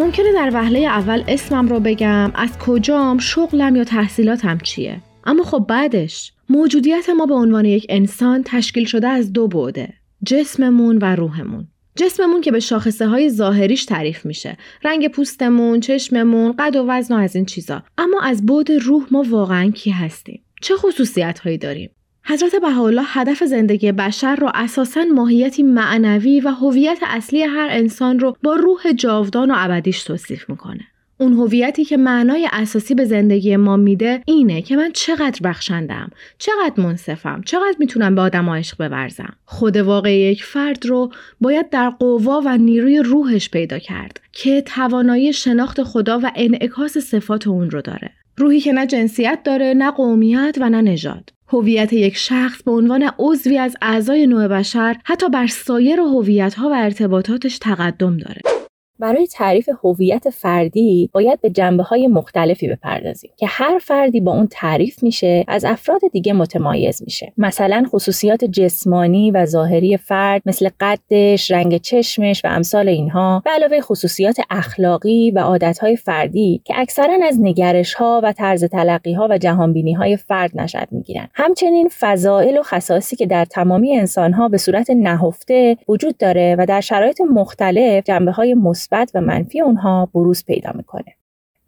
ممکنه 0.01 0.32
در 0.32 0.51
وهله 0.55 0.78
اول 0.78 1.24
اسمم 1.28 1.68
رو 1.68 1.80
بگم 1.80 2.32
از 2.34 2.59
کجام 2.59 3.18
شغلم 3.18 3.76
یا 3.76 3.84
تحصیلاتم 3.84 4.59
چیه؟ 4.59 5.01
اما 5.24 5.44
خب 5.44 5.66
بعدش 5.68 6.32
موجودیت 6.48 7.09
ما 7.11 7.26
به 7.26 7.34
عنوان 7.34 7.64
یک 7.64 7.86
انسان 7.88 8.42
تشکیل 8.46 8.84
شده 8.84 9.09
از 9.09 9.32
دو 9.32 9.48
بعده 9.48 9.94
جسممون 10.26 10.98
و 10.98 11.16
روحمون. 11.16 11.68
جسممون 11.96 12.40
که 12.40 12.53
به 12.53 12.61
شاخصه 12.61 13.07
های 13.07 13.30
ظاهریش 13.30 13.84
تعریف 13.84 14.26
میشه. 14.26 14.57
رنگ 14.84 15.09
پوستمون 15.09 15.80
چشممون 15.80 16.55
قد 16.59 16.76
و 16.76 16.84
وزن 16.88 17.14
و 17.14 17.18
از 17.18 17.36
این 17.36 17.44
چیزا. 17.44 17.82
اما 17.98 18.20
از 18.20 18.46
بعد 18.46 18.72
روح 18.72 19.07
ما 19.11 19.24
واقعا 19.28 19.70
کی 19.70 19.90
هستیم؟ 19.90 20.42
چه 20.61 20.76
خصوصیت 20.76 21.38
هایی 21.38 21.59
داریم؟ 21.59 21.90
حضرت 22.31 22.57
بهاءالله 22.57 23.03
هدف 23.07 23.45
زندگی 23.45 23.93
بشر 23.93 24.37
را 24.37 24.53
اساساً 24.55 25.05
ماهیتی 25.14 25.62
معنوی 25.62 26.41
و 26.41 26.49
هویت 26.49 26.99
اصلی 27.03 27.43
هر 27.43 27.68
انسان 27.70 28.18
رو 28.18 28.37
با 28.43 28.55
روح 28.55 28.93
جاودان 28.93 29.51
و 29.51 29.55
ابدیش 29.57 30.05
توصیف 30.05 30.51
می‌کنه. 30.51 30.81
اون 31.18 31.33
هویتی 31.33 31.85
که 31.85 31.97
معنای 31.97 32.49
اساسی 32.53 32.95
به 32.95 33.05
زندگی 33.05 33.57
ما 33.57 33.76
میده 33.76 34.22
اینه 34.26 34.62
که 34.62 34.76
من 34.76 34.91
چقدر 34.93 35.41
بخشندم، 35.45 36.11
چقدر 36.39 36.83
منصفم، 36.83 37.43
چقدر 37.47 37.76
می‌تونم 37.78 38.14
به 38.14 38.20
آدم 38.20 38.51
عشق 38.51 38.89
بورزم. 38.89 39.37
خود 39.45 39.76
واقع 39.76 40.18
یک 40.18 40.45
فرد 40.45 40.87
رو 40.87 41.12
باید 41.41 41.70
در 41.70 41.91
قوا 41.91 42.43
و 42.45 42.59
نیروی 42.59 42.99
روحش 42.99 43.51
پیدا 43.51 43.78
کرد 43.78 44.20
که 44.33 44.61
توانایی 44.61 45.33
شناخت 45.33 45.83
خدا 45.83 46.20
و 46.22 46.31
انعکاس 46.35 46.99
صفات 46.99 47.47
اون 47.47 47.70
رو 47.70 47.81
داره. 47.81 48.11
روحی 48.37 48.61
که 48.61 48.72
نه 48.72 48.87
جنسیت 48.87 49.39
داره، 49.45 49.74
نه 49.74 49.91
قومیت 49.91 50.57
و 50.61 50.70
نه 50.70 50.81
نژاد. 50.81 51.31
هویت 51.49 51.93
یک 51.93 52.16
شخص 52.16 52.62
به 52.62 52.70
عنوان 52.70 53.11
عضوی 53.18 53.59
از 53.59 53.76
اعضای 53.83 54.26
نوع 54.26 54.49
بشر 54.49 54.97
حتی 55.05 55.28
بر 55.28 55.47
سایر 55.47 56.01
هویت‌ها 56.01 56.68
و 56.68 56.72
ارتباطاتش 56.74 57.59
تقدم 57.59 58.16
داره. 58.16 58.41
برای 59.01 59.26
تعریف 59.26 59.68
هویت 59.84 60.30
فردی 60.30 61.11
باید 61.12 61.40
به 61.40 61.51
جنبه 61.51 61.82
های 61.82 62.07
مختلفی 62.07 62.68
بپردازیم 62.68 63.30
که 63.36 63.46
هر 63.48 63.78
فردی 63.78 64.20
با 64.20 64.32
اون 64.32 64.48
تعریف 64.51 65.03
میشه 65.03 65.44
از 65.48 65.64
افراد 65.64 66.01
دیگه 66.12 66.32
متمایز 66.32 67.03
میشه. 67.03 67.32
مثلا 67.38 67.84
خصوصیات 67.90 68.44
جسمانی 68.44 69.30
و 69.30 69.46
ظاهری 69.46 69.96
فرد 69.96 70.42
مثل 70.46 70.68
قدش 70.80 71.51
رنگ 71.51 71.76
چشمش 71.76 72.44
و 72.44 72.48
امثال 72.48 72.88
اینها 72.88 73.42
به 73.44 73.51
علاوه 73.51 73.80
خصوصیات 73.80 74.40
اخلاقی 74.51 75.30
و 75.30 75.38
عادتهای 75.38 75.96
فردی 75.96 76.62
که 76.64 76.74
اکثرا 76.76 77.18
از 77.28 77.38
نگرش 77.40 77.94
ها 77.94 78.20
و 78.24 78.32
طرز 78.32 78.64
تلقی 78.64 79.12
ها 79.12 79.28
و 79.30 79.38
جهانبینی 79.38 79.92
های 79.92 80.16
فرد 80.16 80.51
نشد 80.55 80.88
می‌گیرن. 80.90 81.28
همچنین 81.34 81.90
فضائل 82.01 82.59
و 82.59 82.62
خصاصی 82.62 83.16
که 83.16 83.26
در 83.26 83.44
تمامی 83.44 83.96
انسان 83.96 84.32
ها 84.32 84.48
به 84.48 84.59
صورت 84.59 84.90
نهفته 84.90 85.76
وجود 85.88 86.16
داره 86.16 86.57
و 86.59 86.66
در 86.66 86.80
شرایط 86.80 87.20
مختلف 87.20 88.05
جنبه 88.05 88.32
های 88.32 88.55
و 89.14 89.20
منفی 89.20 89.61
اونها 89.61 90.09
بروز 90.14 90.45
پیدا 90.45 90.70
می‌کنه. 90.74 91.14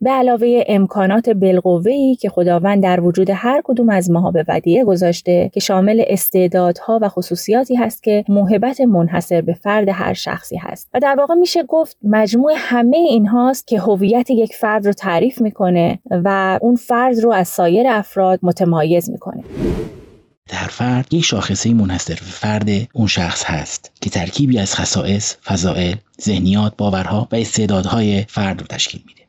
به 0.02 0.10
علاوه 0.10 0.64
امکانات 0.66 1.30
بالقوه‌ای 1.30 2.14
که 2.14 2.28
خداوند 2.28 2.82
در 2.82 3.00
وجود 3.00 3.30
هر 3.30 3.60
کدوم 3.64 3.88
از 3.88 4.10
ماها 4.10 4.30
به 4.30 4.44
ودیعه 4.48 4.84
گذاشته 4.84 5.50
که 5.54 5.60
شامل 5.60 6.04
استعدادها 6.06 6.98
و 7.02 7.08
خصوصیاتی 7.08 7.74
هست 7.74 8.02
که 8.02 8.24
موهبت 8.28 8.80
منحصر 8.80 9.40
به 9.40 9.54
فرد 9.54 9.88
هر 9.88 10.12
شخصی 10.12 10.56
هست 10.56 10.90
و 10.94 11.00
در 11.00 11.14
واقع 11.18 11.34
میشه 11.34 11.62
گفت 11.62 11.96
مجموع 12.02 12.52
همه 12.56 12.96
این 12.96 13.26
هاست 13.26 13.66
که 13.66 13.80
هویت 13.80 14.30
یک 14.30 14.54
فرد 14.54 14.86
رو 14.86 14.92
تعریف 14.92 15.40
می‌کنه 15.40 15.98
و 16.10 16.58
اون 16.62 16.76
فرد 16.76 17.18
رو 17.18 17.32
از 17.32 17.48
سایر 17.48 17.86
افراد 17.88 18.38
متمایز 18.42 19.10
می‌کنه 19.10 19.42
در 20.52 20.66
فرد 20.66 21.14
یک 21.14 21.24
شاخصه 21.24 21.74
منحصر 21.74 22.14
فرد 22.14 22.68
اون 22.92 23.06
شخص 23.06 23.44
هست 23.44 23.90
که 24.00 24.10
ترکیبی 24.10 24.58
از 24.58 24.74
خصائص، 24.74 25.34
فضائل، 25.44 25.94
ذهنیات، 26.22 26.76
باورها 26.76 27.28
و 27.32 27.36
استعدادهای 27.36 28.24
فرد 28.28 28.60
رو 28.60 28.66
تشکیل 28.66 29.02
میده. 29.06 29.22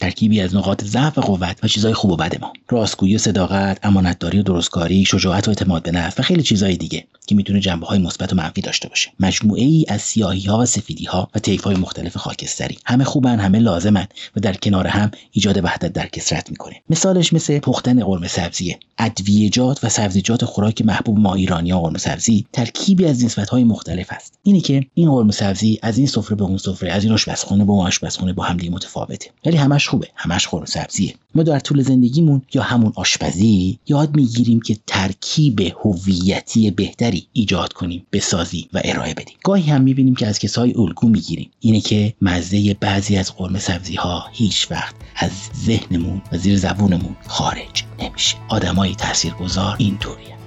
ترکیبی 0.00 0.40
از 0.40 0.56
نقاط 0.56 0.84
ضعف 0.84 1.18
و 1.18 1.20
قوت 1.20 1.56
و 1.62 1.68
چیزهای 1.68 1.94
خوب 1.94 2.10
و 2.10 2.16
بد 2.16 2.40
ما. 2.40 2.52
راستگویی 2.68 3.14
و 3.14 3.18
صداقت 3.18 3.78
امانتداری 3.82 4.38
و 4.38 4.42
درستکاری 4.42 5.04
شجاعت 5.04 5.48
و 5.48 5.50
اعتماد 5.50 5.82
به 5.82 5.90
نفس 5.90 6.20
و 6.20 6.22
خیلی 6.22 6.42
چیزهای 6.42 6.76
دیگه 6.76 7.04
که 7.26 7.34
می‌تونه 7.34 7.60
جنبه 7.60 7.86
های 7.86 7.98
مثبت 7.98 8.32
و 8.32 8.36
منفی 8.36 8.60
داشته 8.60 8.88
باشه. 8.88 9.10
مجموعه 9.20 9.62
ای 9.62 9.84
از 9.88 10.02
سیاهی 10.02 10.46
ها 10.46 10.58
و 10.58 10.66
سفیدی 10.66 11.04
ها 11.04 11.28
و 11.34 11.38
طیف 11.38 11.64
های 11.64 11.76
مختلف 11.76 12.16
خاکستری. 12.16 12.78
همه 12.86 13.04
خوبن 13.04 13.40
همه 13.40 13.58
لازمن 13.58 14.06
و 14.36 14.40
در 14.40 14.54
کنار 14.54 14.86
هم 14.86 15.10
ایجاد 15.32 15.64
وحدت 15.64 15.92
در 15.92 16.06
کسرت 16.06 16.50
می‌کنه. 16.50 16.74
مثالش 16.90 17.32
مثل 17.32 17.58
پختن 17.58 18.04
قرمه 18.04 18.28
سبزیه 18.28 18.78
ادویجات 18.98 19.84
و 19.84 19.88
سبزیجات 19.88 20.44
خوراک 20.44 20.82
محبوب 20.82 21.18
ما 21.18 21.34
ایرانیا 21.34 21.80
قرمه 21.80 21.98
سبزی 21.98 22.46
ترکیبی 22.52 23.04
از 23.04 23.24
نسبت 23.24 23.50
های 23.50 23.64
مختلف 23.64 24.06
است 24.10 24.38
اینه 24.42 24.60
که 24.60 24.86
این 24.94 25.10
قرمه 25.10 25.32
سبزی 25.32 25.78
از 25.82 25.98
این 25.98 26.06
سفره 26.06 26.36
به 26.36 26.44
اون 26.44 26.58
سفره 26.58 26.92
از 26.92 27.04
این 27.04 27.12
آشپزخونه 27.12 27.64
به 27.64 27.72
اون 27.72 27.86
آشپزخونه 27.86 28.32
با 28.32 28.44
هم 28.44 28.56
متفاوته. 28.70 29.30
ولی 29.46 29.56
همش 29.56 29.87
خوبه 29.88 30.08
همش 30.16 30.48
قرمه 30.48 30.66
سبزیه. 30.66 31.14
ما 31.34 31.42
در 31.42 31.58
طول 31.58 31.82
زندگیمون 31.82 32.42
یا 32.54 32.62
همون 32.62 32.92
آشپزی 32.96 33.78
یاد 33.86 34.16
می‌گیریم 34.16 34.60
که 34.60 34.76
ترکیب 34.86 35.60
هویتی 35.60 36.70
بهتری 36.70 37.26
ایجاد 37.32 37.72
کنیم 37.72 38.06
بسازیم 38.12 38.68
و 38.72 38.80
ارائه 38.84 39.14
بدیم. 39.14 39.36
گاهی 39.44 39.70
هم 39.70 39.82
می‌بینیم 39.82 40.14
که 40.14 40.26
از 40.26 40.38
کسای 40.38 40.74
الگو 40.76 41.08
می‌گیریم. 41.08 41.50
اینه 41.60 41.80
که 41.80 42.14
مزه 42.22 42.74
بعضی 42.74 43.16
از 43.16 43.34
قرمه 43.36 43.58
سبزی 43.58 43.94
ها 43.94 44.24
هیچ 44.32 44.70
وقت 44.70 44.94
از 45.16 45.30
ذهنمون 45.66 46.22
و 46.32 46.38
زیر 46.38 46.56
زبونمون 46.58 47.16
خارج 47.26 47.84
نمیشه. 47.98 48.36
آدمای 48.48 48.94
تاثیرگذار 48.94 49.76
اینطوریه. 49.78 50.37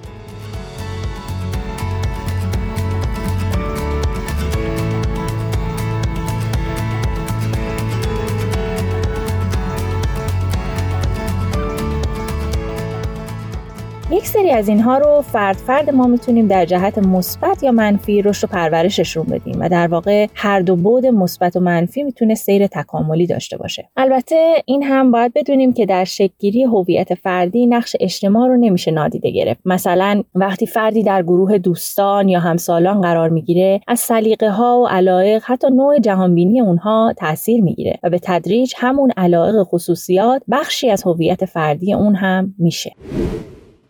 یک 14.21 14.27
سری 14.27 14.51
از 14.51 14.69
اینها 14.69 14.97
رو 14.97 15.21
فرد 15.21 15.55
فرد 15.55 15.89
ما 15.89 16.07
می‌تونیم 16.07 16.47
در 16.47 16.65
جهت 16.65 16.97
مثبت 16.97 17.63
یا 17.63 17.71
منفی 17.71 18.21
رشد 18.21 18.43
و 18.43 18.47
پرورششون 18.47 19.23
بدیم 19.23 19.57
و 19.59 19.69
در 19.69 19.87
واقع 19.87 20.27
هر 20.35 20.59
دو 20.59 20.75
بود 20.75 21.05
مثبت 21.05 21.55
و 21.55 21.59
منفی 21.59 22.03
می‌تونه 22.03 22.35
سیر 22.35 22.67
تکاملی 22.67 23.27
داشته 23.27 23.57
باشه. 23.57 23.89
البته 23.97 24.53
این 24.65 24.83
هم 24.83 25.11
باید 25.11 25.33
بدونیم 25.33 25.73
که 25.73 25.85
در 25.85 26.03
شکلگیری 26.03 26.63
هویت 26.63 27.13
فردی 27.13 27.67
نقش 27.67 27.95
اجتماع 27.99 28.47
رو 28.47 28.57
نمیشه 28.57 28.91
نادیده 28.91 29.31
گرفت. 29.31 29.59
مثلا 29.65 30.23
وقتی 30.35 30.65
فردی 30.65 31.03
در 31.03 31.23
گروه 31.23 31.57
دوستان 31.57 32.29
یا 32.29 32.39
همسالان 32.39 33.01
قرار 33.01 33.29
می‌گیره 33.29 33.81
از 33.87 33.99
سلیقه 33.99 34.49
ها 34.49 34.81
و 34.81 34.87
علایق 34.87 35.43
حتی 35.45 35.67
نوع 35.69 35.99
جهانبینی 35.99 36.61
اونها 36.61 37.13
تاثیر 37.17 37.61
می‌گیره 37.61 37.99
و 38.03 38.09
به 38.09 38.19
تدریج 38.23 38.73
همون 38.77 39.11
علایق 39.17 39.63
خصوصیات 39.63 40.41
بخشی 40.51 40.89
از 40.89 41.03
هویت 41.03 41.45
فردی 41.45 41.93
اون 41.93 42.15
هم 42.15 42.55
میشه. 42.59 42.91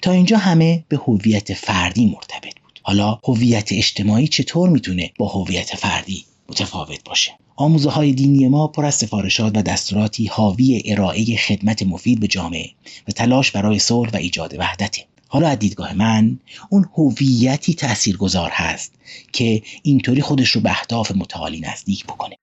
تا 0.01 0.11
اینجا 0.11 0.37
همه 0.37 0.83
به 0.89 0.97
هویت 0.97 1.53
فردی 1.53 2.05
مرتبط 2.05 2.59
بود. 2.63 2.79
حالا 2.83 3.19
هویت 3.23 3.71
اجتماعی 3.71 4.27
چطور 4.27 4.69
می‌تونه 4.69 5.11
با 5.17 5.27
هویت 5.27 5.75
فردی 5.75 6.25
متفاوت 6.49 7.03
باشه؟ 7.05 7.31
آموزه 7.55 7.89
های 7.89 8.11
دینی 8.11 8.47
ما 8.47 8.67
پر 8.67 8.85
از 8.85 8.95
سفارشات 8.95 9.57
و 9.57 9.61
دستوراتی 9.61 10.25
حاوی 10.25 10.81
ارائه 10.85 11.37
خدمت 11.37 11.83
مفید 11.83 12.19
به 12.19 12.27
جامعه 12.27 12.69
و 13.07 13.11
تلاش 13.11 13.51
برای 13.51 13.79
صلح 13.79 14.11
و 14.11 14.17
ایجاد 14.17 14.55
وحدته. 14.59 15.01
حالا 15.27 15.47
از 15.47 15.59
دیدگاه 15.59 15.93
من 15.93 16.39
اون 16.69 16.85
هویتی 16.97 17.73
تاثیرگذار 17.73 18.49
هست 18.53 18.93
که 19.33 19.61
اینطوری 19.83 20.21
خودش 20.21 20.49
رو 20.49 20.61
به 20.61 20.69
اهداف 20.69 21.11
متعالی 21.11 21.59
نزدیک 21.59 22.05
بکنه. 22.05 22.35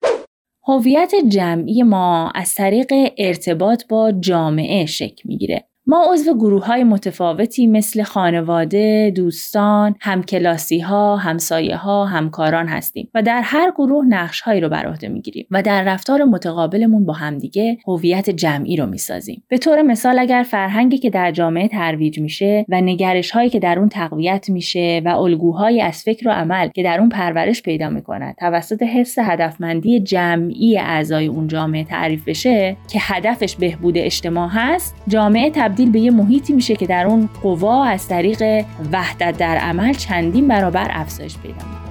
هویت 0.67 1.11
جمعی 1.29 1.83
ما 1.83 2.31
از 2.35 2.55
طریق 2.55 2.93
ارتباط 3.17 3.83
با 3.89 4.11
جامعه 4.11 4.85
شکل 4.85 5.21
می‌گیره. 5.25 5.65
ما 5.89 6.07
عضو 6.13 6.33
گروه 6.33 6.65
های 6.65 6.83
متفاوتی 6.83 7.67
مثل 7.67 8.03
خانواده، 8.03 9.13
دوستان، 9.15 9.95
همکلاسی 9.99 10.79
ها، 10.79 11.17
همسایه 11.17 11.75
ها، 11.75 12.05
همکاران 12.05 12.67
هستیم 12.67 13.09
و 13.13 13.21
در 13.21 13.41
هر 13.43 13.71
گروه 13.71 14.05
نقش 14.05 14.41
هایی 14.41 14.61
رو 14.61 14.69
بر 14.69 14.85
عهده 14.85 15.07
می‌گیریم 15.07 15.45
و 15.51 15.61
در 15.61 15.83
رفتار 15.83 16.23
متقابلمون 16.23 17.05
با 17.05 17.13
همدیگه 17.13 17.77
هویت 17.87 18.29
جمعی 18.29 18.75
رو 18.75 18.85
می‌سازیم. 18.85 19.43
به 19.47 19.57
طور 19.57 19.81
مثال 19.81 20.19
اگر 20.19 20.43
فرهنگی 20.43 20.97
که 20.97 21.09
در 21.09 21.31
جامعه 21.31 21.67
ترویج 21.67 22.19
میشه 22.19 22.65
و 22.69 22.81
نگرش 22.81 23.31
هایی 23.31 23.49
که 23.49 23.59
در 23.59 23.79
اون 23.79 23.89
تقویت 23.89 24.49
میشه 24.49 25.01
و 25.05 25.09
الگوهایی 25.09 25.81
از 25.81 26.03
فکر 26.03 26.27
و 26.27 26.31
عمل 26.31 26.67
که 26.67 26.83
در 26.83 26.99
اون 26.99 27.09
پرورش 27.09 27.61
پیدا 27.61 27.89
می‌کنه 27.89 28.35
توسط 28.39 28.83
حس 28.83 29.19
هدفمندی 29.19 29.99
جمعی 29.99 30.77
اعضای 30.77 31.27
اون 31.27 31.47
جامعه 31.47 31.83
تعریف 31.83 32.23
بشه 32.27 32.77
که 32.91 32.99
هدفش 33.01 33.55
بهبود 33.55 33.97
اجتماع 33.97 34.49
هست، 34.49 34.95
جامعه 35.07 35.49
تبدیل 35.49 35.78
تبدیل 35.79 35.91
به 35.91 35.99
یه 35.99 36.11
محیطی 36.11 36.53
میشه 36.53 36.75
که 36.75 36.87
در 36.87 37.07
اون 37.07 37.29
قوا 37.43 37.85
از 37.85 38.07
طریق 38.07 38.65
وحدت 38.91 39.37
در 39.37 39.57
عمل 39.57 39.93
چندین 39.93 40.47
برابر 40.47 40.87
افزایش 40.91 41.37
پیدا 41.37 41.55
می‌کنه. 41.55 41.88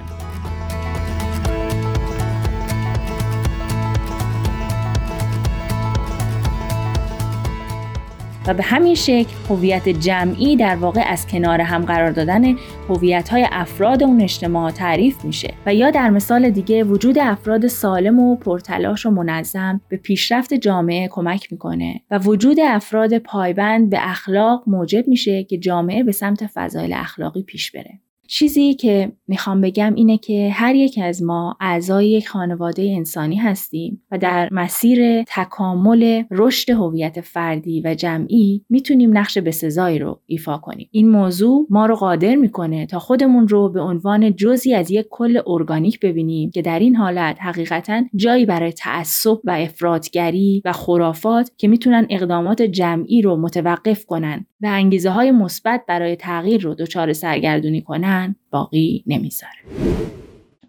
و 8.49 8.53
به 8.53 8.63
همین 8.63 8.95
شکل 8.95 9.29
هویت 9.49 9.89
جمعی 9.89 10.55
در 10.55 10.75
واقع 10.75 11.01
از 11.07 11.27
کنار 11.27 11.61
هم 11.61 11.85
قرار 11.85 12.11
دادن 12.11 12.55
هویت 12.89 13.29
های 13.29 13.47
افراد 13.51 14.03
اون 14.03 14.21
اجتماع 14.21 14.71
تعریف 14.71 15.25
میشه 15.25 15.53
و 15.65 15.75
یا 15.75 15.91
در 15.91 16.09
مثال 16.09 16.49
دیگه 16.49 16.83
وجود 16.83 17.19
افراد 17.19 17.67
سالم 17.67 18.19
و 18.19 18.35
پرتلاش 18.35 19.05
و 19.05 19.09
منظم 19.09 19.81
به 19.89 19.97
پیشرفت 19.97 20.53
جامعه 20.53 21.07
کمک 21.07 21.51
می‌کنه 21.51 22.01
و 22.11 22.19
وجود 22.19 22.59
افراد 22.59 23.17
پایبند 23.17 23.89
به 23.89 23.97
اخلاق 24.01 24.63
موجب 24.67 25.07
میشه 25.07 25.43
که 25.43 25.57
جامعه 25.57 26.03
به 26.03 26.11
سمت 26.11 26.47
فضایل 26.47 26.93
اخلاقی 26.93 27.43
پیش 27.43 27.71
بره. 27.71 27.99
چیزی 28.31 28.73
که 28.73 29.11
می‌خوام 29.27 29.61
بگم 29.61 29.95
اینه 29.95 30.17
که 30.17 30.49
هر 30.53 30.75
یک 30.75 30.99
از 31.03 31.23
ما 31.23 31.57
اعضای 31.59 32.09
یک 32.09 32.27
خانواده 32.29 32.93
انسانی 32.97 33.35
هستیم 33.35 34.01
و 34.11 34.17
در 34.17 34.49
مسیر 34.51 35.23
تکامل 35.23 36.23
رشد 36.31 36.69
هویت 36.69 37.21
فردی 37.21 37.81
و 37.85 37.95
جمعی 37.95 38.65
می‌تونیم 38.69 39.17
نقش 39.17 39.37
بسزایی 39.37 39.99
رو 39.99 40.21
ایفا 40.25 40.57
کنیم. 40.57 40.89
این 40.91 41.09
موضوع 41.09 41.67
ما 41.69 41.85
رو 41.85 41.95
قادر 41.95 42.35
می‌کنه 42.35 42.85
تا 42.85 42.99
خودمون 42.99 43.47
رو 43.47 43.69
به 43.69 43.81
عنوان 43.81 44.35
جزی 44.35 44.73
از 44.73 44.91
یک 44.91 45.05
کل 45.09 45.41
ارگانیک 45.47 45.99
ببینیم 45.99 46.51
که 46.51 46.61
در 46.61 46.79
این 46.79 46.95
حالت 46.95 47.37
حقیقتا 47.41 48.03
جایی 48.15 48.45
برای 48.45 48.71
تعصب 48.71 49.37
و 49.43 49.51
افرادگری 49.51 50.61
و 50.65 50.73
خرافات 50.73 51.51
که 51.57 51.67
می‌تونن 51.67 52.07
اقدامات 52.09 52.61
جمعی 52.61 53.21
رو 53.21 53.37
متوقف 53.37 54.05
کنن. 54.05 54.45
و 54.61 54.67
انگیزه 54.67 55.09
های 55.09 55.31
مثبت 55.31 55.81
برای 55.87 56.15
تغییر 56.15 56.61
رو 56.61 56.73
دچار 56.73 57.13
سرگردونی 57.13 57.81
کنن 57.81 58.35
باقی 58.51 59.03
نمی‌ذاره. 59.07 59.53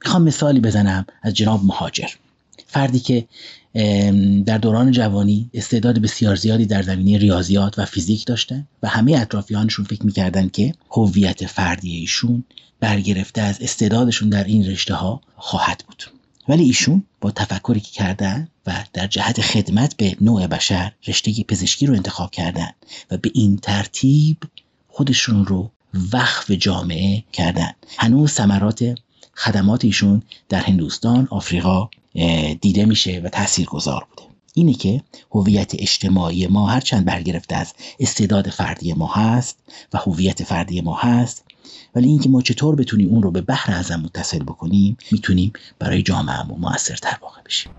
می‌خوام 0.05 0.23
مثالی 0.23 0.61
بزنم 0.61 1.07
از 1.23 1.35
جناب 1.35 1.61
مهاجر. 1.65 2.09
فردی 2.67 2.99
که 2.99 3.25
در 4.47 4.59
دوران 4.59 4.91
جوانی 4.91 5.51
استعداد 5.55 5.99
بسیار 5.99 6.35
زیادی 6.35 6.67
در 6.67 6.83
زمینه 6.83 7.19
ریاضیات 7.19 7.79
و 7.79 7.85
فیزیک 7.85 8.27
داشتن 8.27 8.67
و 8.83 8.89
همه 8.89 9.13
اطرافیانشون 9.13 9.85
فکر 9.85 10.07
می‌کردن 10.07 10.49
که 10.49 10.75
هویت 10.91 11.47
فردی 11.47 11.97
ایشون 11.97 12.45
برگرفته 12.81 13.43
از 13.43 13.63
استعدادشون 13.63 14.29
در 14.29 14.45
این 14.45 14.67
رشته 14.71 14.95
ها 14.95 15.21
خواهد 15.37 15.85
بود. 15.87 16.20
ولی 16.49 16.65
ایشون 16.65 17.05
با 17.21 17.31
تفکری 17.31 17.81
که 17.81 17.91
کردن 17.91 18.49
و 18.67 18.85
در 18.93 19.07
جهت 19.07 19.41
خدمت 19.41 19.97
به 19.97 20.17
نوع 20.21 20.47
بشر 20.47 20.93
رشته 21.07 21.45
پزشکی 21.49 21.87
رو 21.87 21.95
انتخاب 21.95 22.31
کردن 22.31 22.71
و 23.11 23.17
به 23.17 23.31
این 23.35 23.57
ترتیب 23.57 24.37
خودشون 24.89 25.47
رو 25.47 25.71
وقف 26.13 26.51
جامعه 26.51 27.25
کردن. 27.33 27.73
هنوز 27.99 28.31
ثمرات 28.31 28.95
خدمات 29.35 29.85
ایشون 29.85 30.23
در 30.49 30.61
هندوستان 30.61 31.29
آفریقا 31.31 31.89
دیده 32.61 32.85
میشه 32.85 33.21
و 33.25 33.29
تأثیر 33.29 33.67
گذار 33.67 34.07
بوده. 34.11 34.31
اینه 34.55 34.75
که 34.75 35.03
هویت 35.33 35.75
اجتماعی 35.75 36.47
ما 36.47 36.67
هرچند 36.67 37.05
برگرفته 37.05 37.57
از 37.57 37.73
استعداد 38.01 38.51
فردی 38.51 38.93
ما 38.93 39.07
هست 39.07 39.59
و 39.93 39.99
هویت 39.99 40.43
فردی 40.43 40.81
ما 40.81 40.95
هست 40.95 41.45
ولی 41.95 42.09
اینکه 42.09 42.29
ما 42.29 42.43
چطور 42.43 42.77
بتونیم 42.77 43.09
اون 43.09 43.23
رو 43.23 43.31
به 43.31 43.41
بحر 43.41 43.75
ازم 43.75 44.03
متصل 44.05 44.43
بکنیم 44.43 44.97
می‌تونیم 45.13 45.53
برای 45.79 46.03
جامعهمون 46.03 46.61
موثرتر 46.61 47.19
واقع 47.23 47.41
بشیم. 47.47 47.73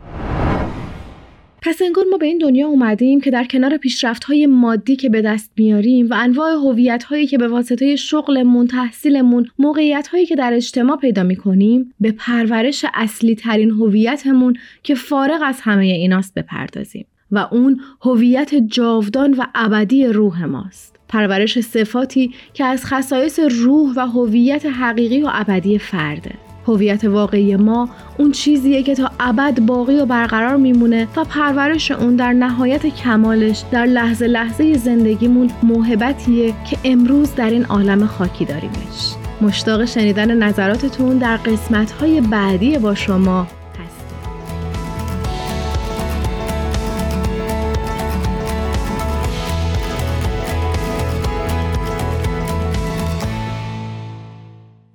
پس 1.64 1.82
انگار 1.82 2.05
ما 2.12 2.18
به 2.18 2.26
این 2.26 2.38
دنیا 2.38 2.68
اومدیم 2.68 3.22
که 3.22 3.32
در 3.32 3.43
کنار 3.43 3.78
پیشرفت 3.78 4.24
های 4.24 4.45
مادی 4.45 4.95
که 4.95 5.09
به 5.09 5.22
دست 5.22 5.51
میاریم 5.57 6.09
و 6.09 6.14
انواع 6.18 6.51
هویت 6.51 7.03
هایی 7.03 7.28
که 7.28 7.38
به 7.38 7.47
واسطه 7.47 7.95
شغلمون، 7.95 8.68
تحصیلمون، 8.68 9.47
موقعیت 9.59 10.07
هایی 10.07 10.26
که 10.26 10.36
در 10.36 10.53
اجتماع 10.53 10.97
پیدا 10.97 11.24
می‌کنیم 11.24 11.93
به 11.99 12.12
پرورش 12.12 12.86
اصلی 12.93 13.36
ترین 13.36 13.70
هویتمون 13.70 14.57
که 14.84 14.95
فارغ 14.95 15.41
از 15.43 15.62
همه 15.62 15.86
ایناست 15.86 16.34
بپردازیم. 16.34 17.05
و 17.32 17.47
اون 17.51 17.82
هویت 18.01 18.55
جاودان 18.55 19.34
و 19.34 19.45
ابدی 19.55 20.07
روح 20.07 20.45
ماست. 20.45 20.95
پرورش 21.07 21.59
صفاتی 21.59 22.34
که 22.53 22.65
از 22.65 22.86
خصایص 22.86 23.39
روح 23.39 23.93
و 23.95 23.99
هویت 23.99 24.65
حقیقی 24.65 25.21
و 25.21 25.29
ابدی 25.32 25.79
فرده. 25.79 26.32
هویت 26.67 27.03
واقعی 27.03 27.55
ما 27.55 27.89
اون 28.17 28.32
چیزیه 28.32 28.84
که 28.84 28.95
تا 28.95 29.11
ابد 29.19 29.59
باقی 29.59 29.95
و 29.95 30.05
برقرار 30.05 30.57
میمونه 30.57 31.07
و 31.17 31.23
پرورش 31.23 31.91
اون 31.91 32.15
در 32.15 32.34
نهایت 32.34 32.86
کمالش 32.86 33.63
در 33.71 33.86
لحظه 33.86 34.27
لحظه 34.27 34.73
زندگیمون 34.73 35.49
موهبتیه 35.63 36.53
که 36.69 36.77
امروز 36.84 37.36
در 37.36 37.49
این 37.49 37.65
عالم 37.65 38.05
خاکی 38.05 38.45
داریمش 38.45 39.15
مشتاق 39.41 39.86
شنیدن 39.86 40.43
نظراتتون 40.43 41.17
در 41.17 41.38
قسمت‌های 41.38 42.21
بعدی 42.21 42.77
با 42.77 42.95
شما 42.95 43.47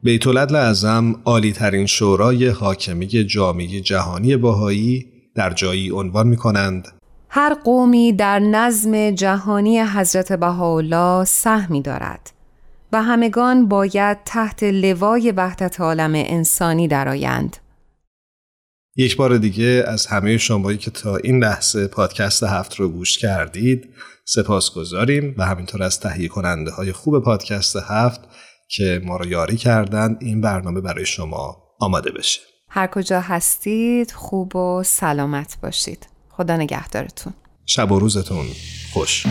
بیت 0.07 0.27
اعظم 0.27 1.15
عالی 1.25 1.53
ترین 1.53 1.87
شورای 1.87 2.49
حاکمی 2.49 3.07
جامعه 3.07 3.81
جهانی 3.81 4.37
باهایی 4.37 5.07
در 5.35 5.53
جایی 5.53 5.91
عنوان 5.91 6.27
می 6.27 6.37
کنند 6.37 6.89
هر 7.29 7.55
قومی 7.55 8.13
در 8.13 8.39
نظم 8.39 9.11
جهانی 9.11 9.81
حضرت 9.81 10.33
بهاءالله 10.33 11.25
سهمی 11.25 11.83
دارد 11.83 12.31
و 12.93 13.03
همگان 13.03 13.69
باید 13.69 14.19
تحت 14.25 14.63
لوای 14.63 15.33
وحدت 15.37 15.81
عالم 15.81 16.13
انسانی 16.15 16.89
درآیند. 16.89 17.57
یک 18.97 19.17
بار 19.17 19.39
دیگه 19.39 19.85
از 19.87 20.07
همه 20.07 20.39
شمایی 20.39 20.79
که 20.79 20.91
تا 20.91 21.17
این 21.17 21.45
لحظه 21.45 21.87
پادکست 21.87 22.43
هفت 22.43 22.75
رو 22.75 22.89
گوش 22.89 23.19
کردید 23.19 23.89
سپاس 24.25 24.75
گذاریم 24.75 25.35
و 25.39 25.47
همینطور 25.47 25.83
از 25.83 26.01
تهیه 26.01 26.29
کننده 26.29 26.71
های 26.71 26.93
خوب 26.93 27.19
پادکست 27.19 27.77
هفت 27.89 28.21
که 28.69 29.01
ما 29.05 29.17
رو 29.17 29.27
یاری 29.27 29.57
کردند 29.57 30.19
این 30.21 30.41
برنامه 30.41 30.81
برای 30.81 31.07
شما 31.07 31.57
آماده 31.81 32.11
بشه. 32.11 32.41
هر 32.69 32.87
کجا 32.87 33.21
هستید 33.21 34.11
خوب 34.11 34.57
و 34.57 34.83
سلامت 34.83 35.59
باشید. 35.63 36.07
خدا 36.31 36.57
نگهدارتون. 36.57 37.33
شب 37.67 37.93
و 37.93 37.99
روزتون 37.99 38.47
خوش. 38.93 39.27